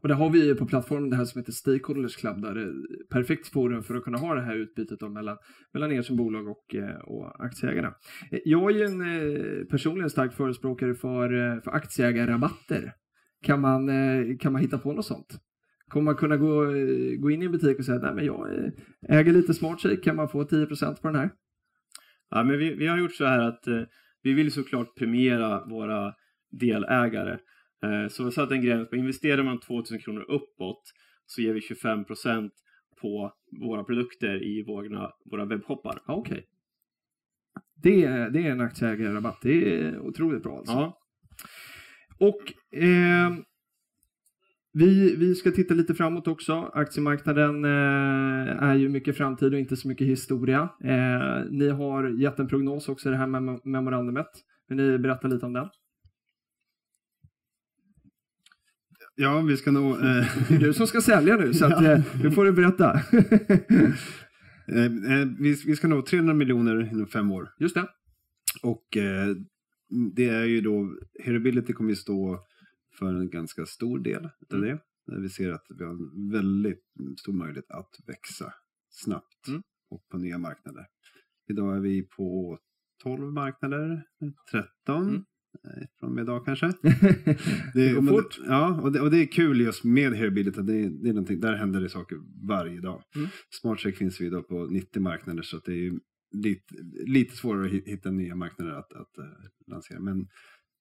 Och 0.02 0.08
där 0.08 0.14
har 0.14 0.30
vi 0.30 0.46
ju 0.46 0.54
på 0.54 0.66
plattformen 0.66 1.10
det 1.10 1.16
här 1.16 1.24
som 1.24 1.40
heter 1.40 1.52
Stakeholders 1.52 2.16
Club, 2.16 2.42
där 2.42 2.54
det 2.54 2.62
är 2.62 2.72
perfekt 3.10 3.48
forum 3.48 3.82
för 3.82 3.94
att 3.94 4.04
kunna 4.04 4.18
ha 4.18 4.34
det 4.34 4.40
här 4.40 4.56
utbytet 4.56 5.00
då 5.00 5.08
mellan, 5.08 5.36
mellan 5.72 5.92
er 5.92 6.02
som 6.02 6.16
bolag 6.16 6.48
och, 6.48 6.74
eh, 6.74 6.96
och 6.96 7.44
aktieägarna. 7.44 7.94
Eh, 8.30 8.38
jag 8.44 8.70
är 8.70 8.76
ju 8.76 8.84
en 8.84 9.66
personligen 9.66 10.10
stark 10.10 10.32
förespråkare 10.32 10.94
för, 10.94 11.60
för 11.60 11.70
aktieägarrabatter. 11.70 12.92
Kan 13.44 13.60
man, 13.60 13.88
kan 14.38 14.52
man 14.52 14.62
hitta 14.62 14.78
på 14.78 14.92
något 14.92 15.06
sånt? 15.06 15.38
Kommer 15.92 16.04
man 16.04 16.16
kunna 16.16 16.36
gå, 16.36 16.64
eh, 16.64 17.16
gå 17.18 17.30
in 17.30 17.42
i 17.42 17.44
en 17.46 17.52
butik 17.52 17.78
och 17.78 17.84
säga 17.84 17.98
nej 17.98 18.14
men 18.14 18.24
jag 18.24 18.54
eh, 18.58 18.70
äger 19.08 19.32
lite 19.32 19.54
SmartShake, 19.54 19.96
kan 19.96 20.16
man 20.16 20.28
få 20.28 20.44
10% 20.44 21.00
på 21.02 21.08
den 21.08 21.16
här? 21.16 21.30
Ja, 22.30 22.44
men 22.44 22.58
vi, 22.58 22.74
vi 22.74 22.86
har 22.86 22.98
gjort 22.98 23.14
så 23.14 23.24
här 23.26 23.38
att 23.40 23.66
eh, 23.66 23.82
vi 24.22 24.32
vill 24.32 24.52
såklart 24.52 24.96
premiera 24.98 25.64
våra 25.64 26.14
delägare. 26.50 27.32
Eh, 27.84 28.08
så 28.08 28.22
vi 28.22 28.24
har 28.26 28.30
satt 28.30 28.50
en 28.50 28.62
gräns 28.62 28.88
på 28.90 28.96
investerar 28.96 29.42
man 29.42 29.60
2000 29.60 29.98
kronor 29.98 30.24
uppåt 30.28 30.82
så 31.26 31.42
ger 31.42 31.54
vi 31.54 31.60
25% 31.60 32.50
på 33.00 33.32
våra 33.60 33.84
produkter 33.84 34.42
i 34.42 34.64
våra, 34.66 35.10
våra 35.30 35.44
webbshoppar. 35.44 35.98
Ja, 36.06 36.14
Okej. 36.14 36.46
Det, 37.82 38.04
är- 38.04 38.30
det 38.30 38.46
är 38.46 38.50
en 38.50 38.60
aktieägarrabatt, 38.60 39.38
det 39.42 39.80
är 39.82 39.98
otroligt 39.98 40.42
bra 40.42 40.58
alltså. 40.58 40.72
Ja, 40.72 40.98
Och 42.18 42.78
eh, 42.82 43.30
vi, 44.72 45.16
vi 45.16 45.34
ska 45.34 45.50
titta 45.50 45.74
lite 45.74 45.94
framåt 45.94 46.28
också. 46.28 46.70
Aktiemarknaden 46.74 47.64
eh, 47.64 48.62
är 48.62 48.74
ju 48.74 48.88
mycket 48.88 49.16
framtid 49.16 49.52
och 49.54 49.60
inte 49.60 49.76
så 49.76 49.88
mycket 49.88 50.06
historia. 50.06 50.68
Eh, 50.84 51.44
ni 51.50 51.68
har 51.68 52.08
gett 52.08 52.38
en 52.38 52.48
prognos 52.48 52.88
också 52.88 53.08
i 53.08 53.12
det 53.12 53.18
här 53.18 53.26
mem- 53.26 53.60
memorandumet. 53.64 54.26
Vill 54.68 54.76
ni 54.78 54.98
berätta 54.98 55.28
lite 55.28 55.46
om 55.46 55.52
den? 55.52 55.68
Ja, 59.14 59.40
vi 59.40 59.56
ska 59.56 59.70
nog... 59.70 59.92
Eh, 59.92 60.00
Det 60.48 60.54
är 60.54 60.58
du 60.58 60.72
som 60.72 60.86
ska 60.86 61.00
sälja 61.00 61.36
nu, 61.36 61.54
så 61.54 61.66
att, 61.66 61.84
eh, 61.84 62.00
nu 62.22 62.30
får 62.30 62.44
du 62.44 62.52
berätta. 62.52 62.92
eh, 64.68 64.84
eh, 64.84 65.28
vi, 65.38 65.56
vi 65.66 65.76
ska 65.76 65.88
nå 65.88 66.02
300 66.02 66.34
miljoner 66.34 66.92
inom 66.92 67.06
fem 67.06 67.32
år. 67.32 67.48
Just 67.58 67.74
det. 67.74 67.86
Och 68.62 68.86
det 70.14 70.28
är 70.28 70.44
ju 70.44 70.60
då, 70.60 70.88
Hearability 71.24 71.72
kommer 71.72 71.90
ju 71.90 71.96
stå 71.96 72.38
för 72.98 73.14
en 73.14 73.30
ganska 73.30 73.66
stor 73.66 73.98
del 73.98 74.24
av 74.24 74.30
Mm. 74.58 74.68
det. 74.68 74.78
Där 75.06 75.20
vi 75.20 75.28
ser 75.28 75.50
att 75.52 75.64
vi 75.78 75.84
har 75.84 75.90
en 75.90 76.30
väldigt 76.30 76.84
stor 77.20 77.32
möjlighet 77.32 77.70
att 77.70 77.90
växa 78.06 78.52
snabbt 78.90 79.48
Mm. 79.48 79.62
och 79.90 80.08
på 80.10 80.18
nya 80.18 80.38
marknader. 80.38 80.86
Idag 81.50 81.76
är 81.76 81.80
vi 81.80 82.02
på 82.16 82.58
12 83.02 83.32
marknader, 83.32 84.04
13 84.52 85.02
Mm. 85.08 85.14
eh, 85.64 85.86
från 86.00 86.08
och 86.10 86.14
med 86.14 86.22
idag 86.22 86.44
kanske. 86.44 86.66
Det 87.74 87.92
går 87.94 88.02
men- 88.02 88.14
fort. 88.14 88.40
Ja, 88.46 88.80
och 88.82 88.92
det, 88.92 89.00
och 89.00 89.10
det 89.10 89.18
är 89.22 89.26
kul 89.32 89.60
just 89.60 89.84
med 89.84 90.12
att 90.12 90.66
Det, 90.66 90.88
det 90.88 91.08
är 91.08 91.12
någonting, 91.12 91.40
där 91.40 91.52
händer 91.56 91.80
det 91.80 91.88
saker 91.88 92.18
varje 92.48 92.80
dag. 92.80 93.02
Mm. 93.16 93.28
SmartCheck 93.60 93.96
finns 93.96 94.20
vi 94.20 94.26
idag 94.26 94.48
på 94.48 94.66
90 94.66 95.00
marknader 95.02 95.42
så 95.42 95.56
att 95.56 95.64
det 95.64 95.86
är 95.86 95.92
lite, 96.34 96.74
lite 97.06 97.36
svårare 97.36 97.66
att 97.66 97.72
hi- 97.72 97.86
hitta 97.86 98.10
nya 98.10 98.34
marknader 98.34 98.72
att, 98.72 98.92
att 98.92 99.18
eh, 99.18 99.24
lansera. 99.66 100.00
Men 100.00 100.26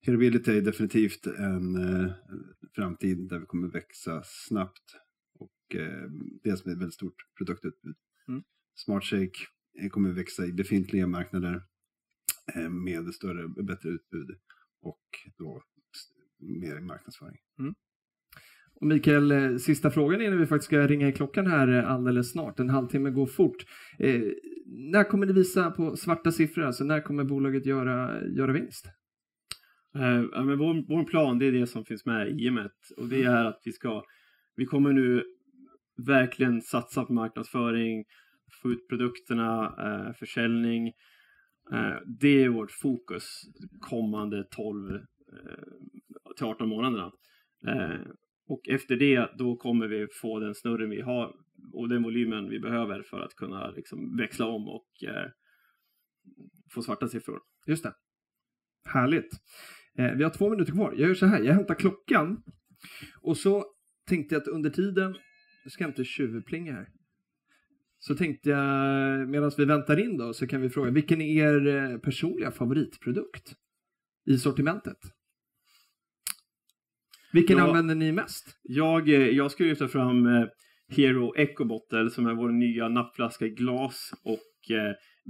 Hearability 0.01 0.57
är 0.57 0.61
definitivt 0.61 1.27
en 1.27 1.75
eh, 1.75 2.11
framtid 2.75 3.29
där 3.29 3.39
vi 3.39 3.45
kommer 3.45 3.67
växa 3.67 4.21
snabbt 4.25 4.95
och 5.39 5.75
eh, 5.75 6.09
dels 6.43 6.65
med 6.65 6.73
ett 6.73 6.79
väldigt 6.79 6.93
stort 6.93 7.15
produktutbud. 7.37 7.95
Mm. 8.27 8.43
SmartShake 8.75 9.47
kommer 9.91 10.11
växa 10.11 10.45
i 10.45 10.53
befintliga 10.53 11.07
marknader 11.07 11.63
eh, 12.55 12.69
med 12.69 13.13
större, 13.13 13.63
bättre 13.63 13.89
utbud 13.89 14.29
och 14.81 15.05
då 15.37 15.63
mer 16.39 16.79
marknadsföring. 16.79 17.39
Och 18.81 18.87
Mikael, 18.87 19.31
eh, 19.31 19.57
sista 19.57 19.91
frågan 19.91 20.21
innan 20.21 20.39
vi 20.39 20.45
faktiskt 20.45 20.65
ska 20.65 20.87
ringa 20.87 21.07
i 21.07 21.11
klockan 21.11 21.47
här 21.47 21.67
eh, 21.67 21.91
alldeles 21.91 22.31
snart. 22.31 22.59
En 22.59 22.69
halvtimme 22.69 23.09
går 23.09 23.25
fort. 23.25 23.65
Eh, 23.99 24.21
när 24.65 25.03
kommer 25.03 25.25
ni 25.25 25.33
visa 25.33 25.71
på 25.71 25.95
svarta 25.95 26.31
siffror? 26.31 26.63
Alltså 26.63 26.83
när 26.83 27.01
kommer 27.01 27.23
bolaget 27.23 27.65
göra, 27.65 28.27
göra 28.27 28.53
vinst? 28.53 28.85
Eh, 29.95 30.43
men 30.45 30.57
vår, 30.57 30.87
vår 30.87 31.03
plan 31.03 31.39
det 31.39 31.45
är 31.45 31.51
det 31.51 31.67
som 31.67 31.85
finns 31.85 32.05
med 32.05 32.27
i 32.27 32.45
IMET 32.45 32.91
och 32.97 33.07
det 33.07 33.23
är 33.23 33.45
att 33.45 33.61
vi 33.65 33.71
ska, 33.71 34.03
vi 34.55 34.65
kommer 34.65 34.93
nu 34.93 35.23
verkligen 36.07 36.61
satsa 36.61 37.05
på 37.05 37.13
marknadsföring, 37.13 38.05
få 38.61 38.71
ut 38.71 38.87
produkterna, 38.89 39.75
eh, 39.79 40.13
försäljning. 40.13 40.87
Eh, 41.73 41.95
det 42.19 42.43
är 42.43 42.49
vårt 42.49 42.71
fokus 42.71 43.41
kommande 43.79 44.43
12 44.51 44.95
eh, 44.95 44.99
till 46.37 46.45
18 46.45 46.69
månaderna. 46.69 47.11
Eh, 47.67 48.01
och 48.47 48.69
efter 48.69 48.95
det 48.95 49.31
då 49.37 49.55
kommer 49.55 49.87
vi 49.87 50.07
få 50.21 50.39
den 50.39 50.55
snurren 50.55 50.89
vi 50.89 51.01
har 51.01 51.35
och 51.73 51.89
den 51.89 52.03
volymen 52.03 52.49
vi 52.49 52.59
behöver 52.59 53.01
för 53.01 53.19
att 53.19 53.35
kunna 53.35 53.71
liksom 53.71 54.17
växla 54.17 54.45
om 54.45 54.67
och 54.67 55.03
eh, 55.03 55.29
få 56.73 56.81
svarta 56.81 57.07
siffror. 57.07 57.39
Just 57.67 57.83
det. 57.83 57.93
Härligt. 58.85 59.29
Eh, 59.97 60.11
vi 60.11 60.23
har 60.23 60.31
två 60.31 60.49
minuter 60.49 60.71
kvar. 60.73 60.93
Jag 60.97 61.07
gör 61.07 61.15
så 61.15 61.25
här, 61.25 61.41
jag 61.41 61.53
hämtar 61.53 61.75
klockan. 61.75 62.43
Och 63.21 63.37
så 63.37 63.65
tänkte 64.07 64.35
jag 64.35 64.41
att 64.41 64.47
under 64.47 64.69
tiden, 64.69 65.11
nu 65.63 65.69
ska 65.69 65.83
jag 65.83 65.91
inte 65.91 66.03
tjuvplinga 66.03 66.73
här. 66.73 66.87
Så 67.99 68.15
tänkte 68.15 68.49
jag, 68.49 69.29
medan 69.29 69.51
vi 69.57 69.65
väntar 69.65 69.99
in 69.99 70.17
då, 70.17 70.33
så 70.33 70.47
kan 70.47 70.61
vi 70.61 70.69
fråga, 70.69 70.91
vilken 70.91 71.21
är 71.21 71.43
er 71.43 71.91
eh, 71.91 71.97
personliga 71.97 72.51
favoritprodukt 72.51 73.53
i 74.25 74.37
sortimentet? 74.37 74.97
Vilken 77.33 77.57
Ja. 77.57 77.67
använder 77.67 77.95
ni 77.95 78.11
mest? 78.11 78.57
Jag, 78.63 79.09
eh, 79.09 79.15
jag 79.29 79.51
skulle 79.51 79.69
lyfta 79.69 79.87
fram 79.87 80.25
eh, 80.27 80.45
Hero 80.89 81.33
Eco 81.37 81.65
Bottle 81.65 82.09
som 82.09 82.25
är 82.25 82.33
vår 82.33 82.49
nya 82.49 82.89
nappflaska 82.89 83.45
i 83.45 83.49
glas 83.49 84.11
och 84.23 84.71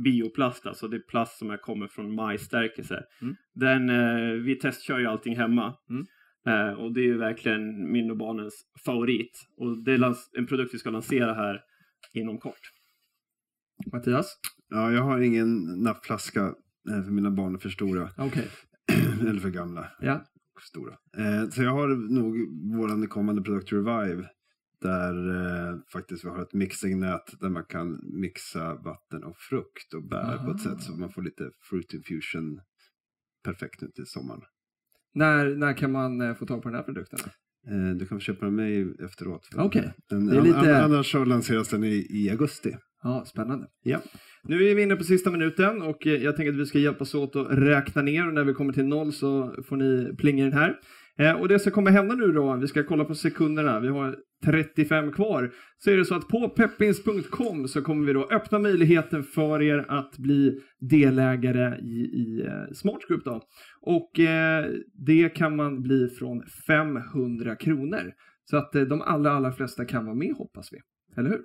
bioplast, 0.04 0.65
alltså 0.65 0.88
det 0.88 0.97
är 0.97 1.01
plast 1.01 1.38
som 1.38 1.49
är, 1.49 1.58
kommer 1.58 1.88
från 1.88 2.15
majsstärkelse. 2.15 3.04
Mm. 3.21 3.36
Den, 3.54 3.89
eh, 3.89 4.34
vi 4.43 4.56
testkör 4.56 4.99
ju 4.99 5.06
allting 5.06 5.36
hemma. 5.36 5.75
Mm. 5.89 6.06
Eh, 6.47 6.73
och 6.73 6.93
det 6.93 7.01
är 7.01 7.06
ju 7.06 7.17
verkligen 7.17 7.91
min 7.91 8.12
och 8.12 8.17
barnens 8.17 8.65
favorit. 8.86 9.39
Och 9.58 9.84
det 9.84 9.93
är 9.93 10.15
en 10.38 10.47
produkt 10.47 10.73
vi 10.73 10.77
ska 10.77 10.89
lansera 10.89 11.34
här 11.34 11.62
inom 12.13 12.38
kort. 12.38 12.71
Mattias? 13.93 14.39
Ja, 14.69 14.91
jag 14.91 15.04
har 15.04 15.19
ingen 15.21 15.63
nappflaska 15.84 16.41
eh, 16.89 17.04
för 17.04 17.12
mina 17.12 17.32
barn 17.32 17.56
är 17.56 17.60
för 17.60 17.69
stora. 17.69 18.10
Okej. 18.17 18.47
Eller 19.30 19.39
för 19.39 19.49
gamla 19.49 19.88
Ja. 19.99 20.25
stora. 20.62 20.93
Eh, 21.17 21.49
så 21.49 21.63
jag 21.63 21.71
har 21.71 21.88
nog 22.13 22.38
våran 22.77 23.08
kommande 23.08 23.41
produkt 23.41 23.73
Revive. 23.73 24.30
Där 24.82 25.13
eh, 25.70 25.76
faktiskt 25.94 26.26
vi 26.26 26.30
har 26.30 26.41
ett 26.41 26.54
mixingnät 26.54 27.39
där 27.41 27.50
man 27.50 27.65
kan 27.65 28.00
mixa 28.04 28.76
vatten 28.76 29.24
och 29.24 29.38
frukt 29.38 29.94
och 29.94 30.04
bär 30.04 30.38
på 30.38 30.52
Ah. 30.52 30.56
ett 30.56 30.62
sätt 30.62 30.82
så 30.82 30.91
man 30.98 31.12
får 31.12 31.22
lite 31.22 31.44
fruit 31.70 31.94
infusion 31.94 32.60
perfekt 33.44 33.82
nu 33.82 33.88
till 33.88 34.06
sommaren. 34.06 34.41
När, 35.13 35.56
när 35.56 35.74
kan 35.78 35.91
man 35.91 36.22
eh, 36.22 36.34
få 36.36 36.46
tag 36.46 36.63
på 36.63 36.70
den 36.70 36.76
här 36.76 36.84
produkten? 36.84 37.20
Eh, 37.67 37.96
du 37.98 38.06
kan 38.06 38.20
köpa 38.20 38.46
den 38.46 38.56
mig 38.56 38.96
efteråt. 39.06 39.50
Okej. 39.56 39.94
Den, 40.10 40.26
Det 40.28 40.38
är 40.38 40.41
lite- 40.41 40.58
an- 40.78 40.91
Annars 40.91 41.12
så 41.12 41.26
lanseras 41.26 41.70
den 41.70 41.84
i, 41.84 42.08
i 42.10 42.30
augusti. 42.30 42.76
Ja, 43.04 43.26
spännande. 43.26 43.67
Ja. 43.84 44.00
Nu 44.44 44.67
är 44.70 44.76
vi 44.76 44.82
inne 44.82 44.96
på 44.96 45.04
sista 45.04 45.32
minuten 45.32 45.82
och 45.82 46.08
eh, 46.08 46.13
jag 46.24 46.36
tänker 46.36 46.52
att 46.54 46.60
vi 46.60 46.65
ska 46.65 46.80
hjälpas 46.80 47.15
åt 47.15 47.36
att 47.36 47.48
räkna 47.52 48.02
ner 48.02 48.28
och 48.28 48.34
när 48.34 48.44
vi 48.44 48.54
kommer 48.54 48.74
till 48.74 48.86
noll 48.86 49.13
så 49.13 49.56
får 49.67 49.78
ni 49.78 50.15
plinga 50.17 50.44
den 50.44 50.54
här. 50.54 50.80
Eh, 51.17 51.41
Och 51.41 51.47
det 51.47 51.60
som 51.60 51.71
kommer 51.71 51.91
hända 51.91 52.15
nu 52.15 52.32
då, 52.32 52.56
vi 52.56 52.67
ska 52.67 52.84
kolla 52.84 53.06
på 53.06 53.15
sekunderna, 53.15 53.80
vi 53.80 53.88
har 53.88 54.15
35 54.45 55.12
kvar, 55.12 55.52
så 55.78 55.91
är 55.91 55.97
det 55.97 56.06
så 56.06 56.15
att 56.15 56.28
på 56.28 56.50
peppins.com 56.50 57.67
så 57.67 57.82
kommer 57.82 58.08
vi 58.08 58.13
då 58.13 58.30
öppna 58.32 58.60
möjligheten 58.60 59.24
för 59.24 59.62
er 59.62 59.86
att 59.89 60.17
bli 60.17 60.60
delägare 60.80 61.78
i, 61.80 62.00
i 62.00 62.45
eh, 62.47 62.74
Smart 62.74 63.00
Group 63.08 63.26
då. 63.26 63.41
Och 63.82 64.19
eh, 64.19 64.65
det 64.93 65.30
kan 65.30 65.56
man 65.56 65.82
bli 65.82 66.08
från 66.08 66.43
500 66.67 67.56
kronor. 67.56 68.13
Så 68.50 68.58
att 68.58 68.76
eh, 68.76 68.82
de 68.82 69.02
allra, 69.02 69.32
allra 69.32 69.52
flesta 69.52 69.86
kan 69.86 70.06
vara 70.06 70.15
med 70.15 70.34
hoppas 70.38 70.74
vi. 70.74 70.78
Eller 71.17 71.30
hur? 71.30 71.41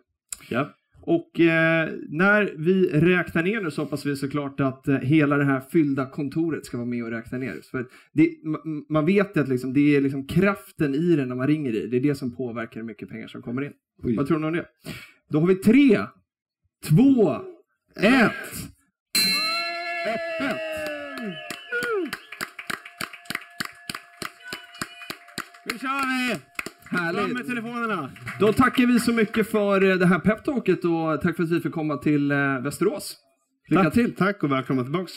Ja. 0.51 0.71
Och 1.07 1.41
eh, 1.41 1.89
när 2.09 2.55
vi 2.57 2.89
räknar 2.93 3.43
ner 3.43 3.61
nu 3.61 3.71
så 3.71 3.83
hoppas 3.83 4.07
vi 4.07 4.17
såklart 4.17 4.61
att 4.61 4.89
eh, 4.89 4.97
hela 4.99 5.37
det 5.37 5.45
här 5.45 5.61
fyllda 5.61 6.07
kontoret 6.07 6.67
ska 6.67 6.77
vara 6.77 6.87
med 6.87 7.05
och 7.05 7.11
räkna 7.11 7.39
ner. 7.39 7.61
För 7.71 7.87
det, 8.13 8.23
ma- 8.45 8.85
man 8.89 9.07
vet 9.07 9.37
att 9.37 9.49
liksom, 9.49 9.73
det 9.73 9.97
är 9.97 10.01
liksom 10.01 10.27
kraften 10.27 10.95
i 10.95 11.17
det 11.17 11.27
när 11.27 11.35
man 11.35 11.47
ringer 11.47 11.75
i. 11.75 11.87
Det 11.87 11.97
är 11.97 12.01
det 12.01 12.15
som 12.15 12.37
påverkar 12.37 12.81
hur 12.81 12.87
mycket 12.87 13.09
pengar 13.09 13.29
som 13.29 13.43
kommer 13.43 13.65
in. 13.65 13.73
Oj. 14.03 14.17
Vad 14.17 14.27
tror 14.27 14.39
ni 14.39 14.47
om 14.47 14.53
det? 14.53 14.67
Då 15.31 15.41
har 15.41 15.47
vi 15.47 15.55
tre, 15.55 16.01
två, 16.89 17.33
ett. 18.01 18.33
Öppet! 20.07 20.61
Nu 25.65 25.79
kör 25.79 26.29
vi! 26.35 26.56
Fram 26.97 27.15
med 27.15 27.23
Härligt! 27.23 27.47
telefonerna! 27.47 28.11
Då 28.41 28.53
tackar 28.53 28.87
vi 28.87 29.01
så 29.01 29.13
mycket 29.13 29.51
för 29.51 29.91
eh, 29.91 29.97
det 29.97 30.07
här 30.07 30.19
peptalket 30.19 30.85
och 30.85 31.21
tack 31.23 31.37
för 31.37 31.43
att 31.43 31.51
vi 31.51 31.61
fick 31.61 31.73
komma 31.73 31.97
till 31.97 32.31
eh, 32.31 32.59
Västerås. 32.63 33.17
Lycka 33.69 33.91
till! 33.91 34.15
Tack 34.15 34.43
och 34.43 34.53
välkomna 34.53 34.83
tillbaks. 34.83 35.13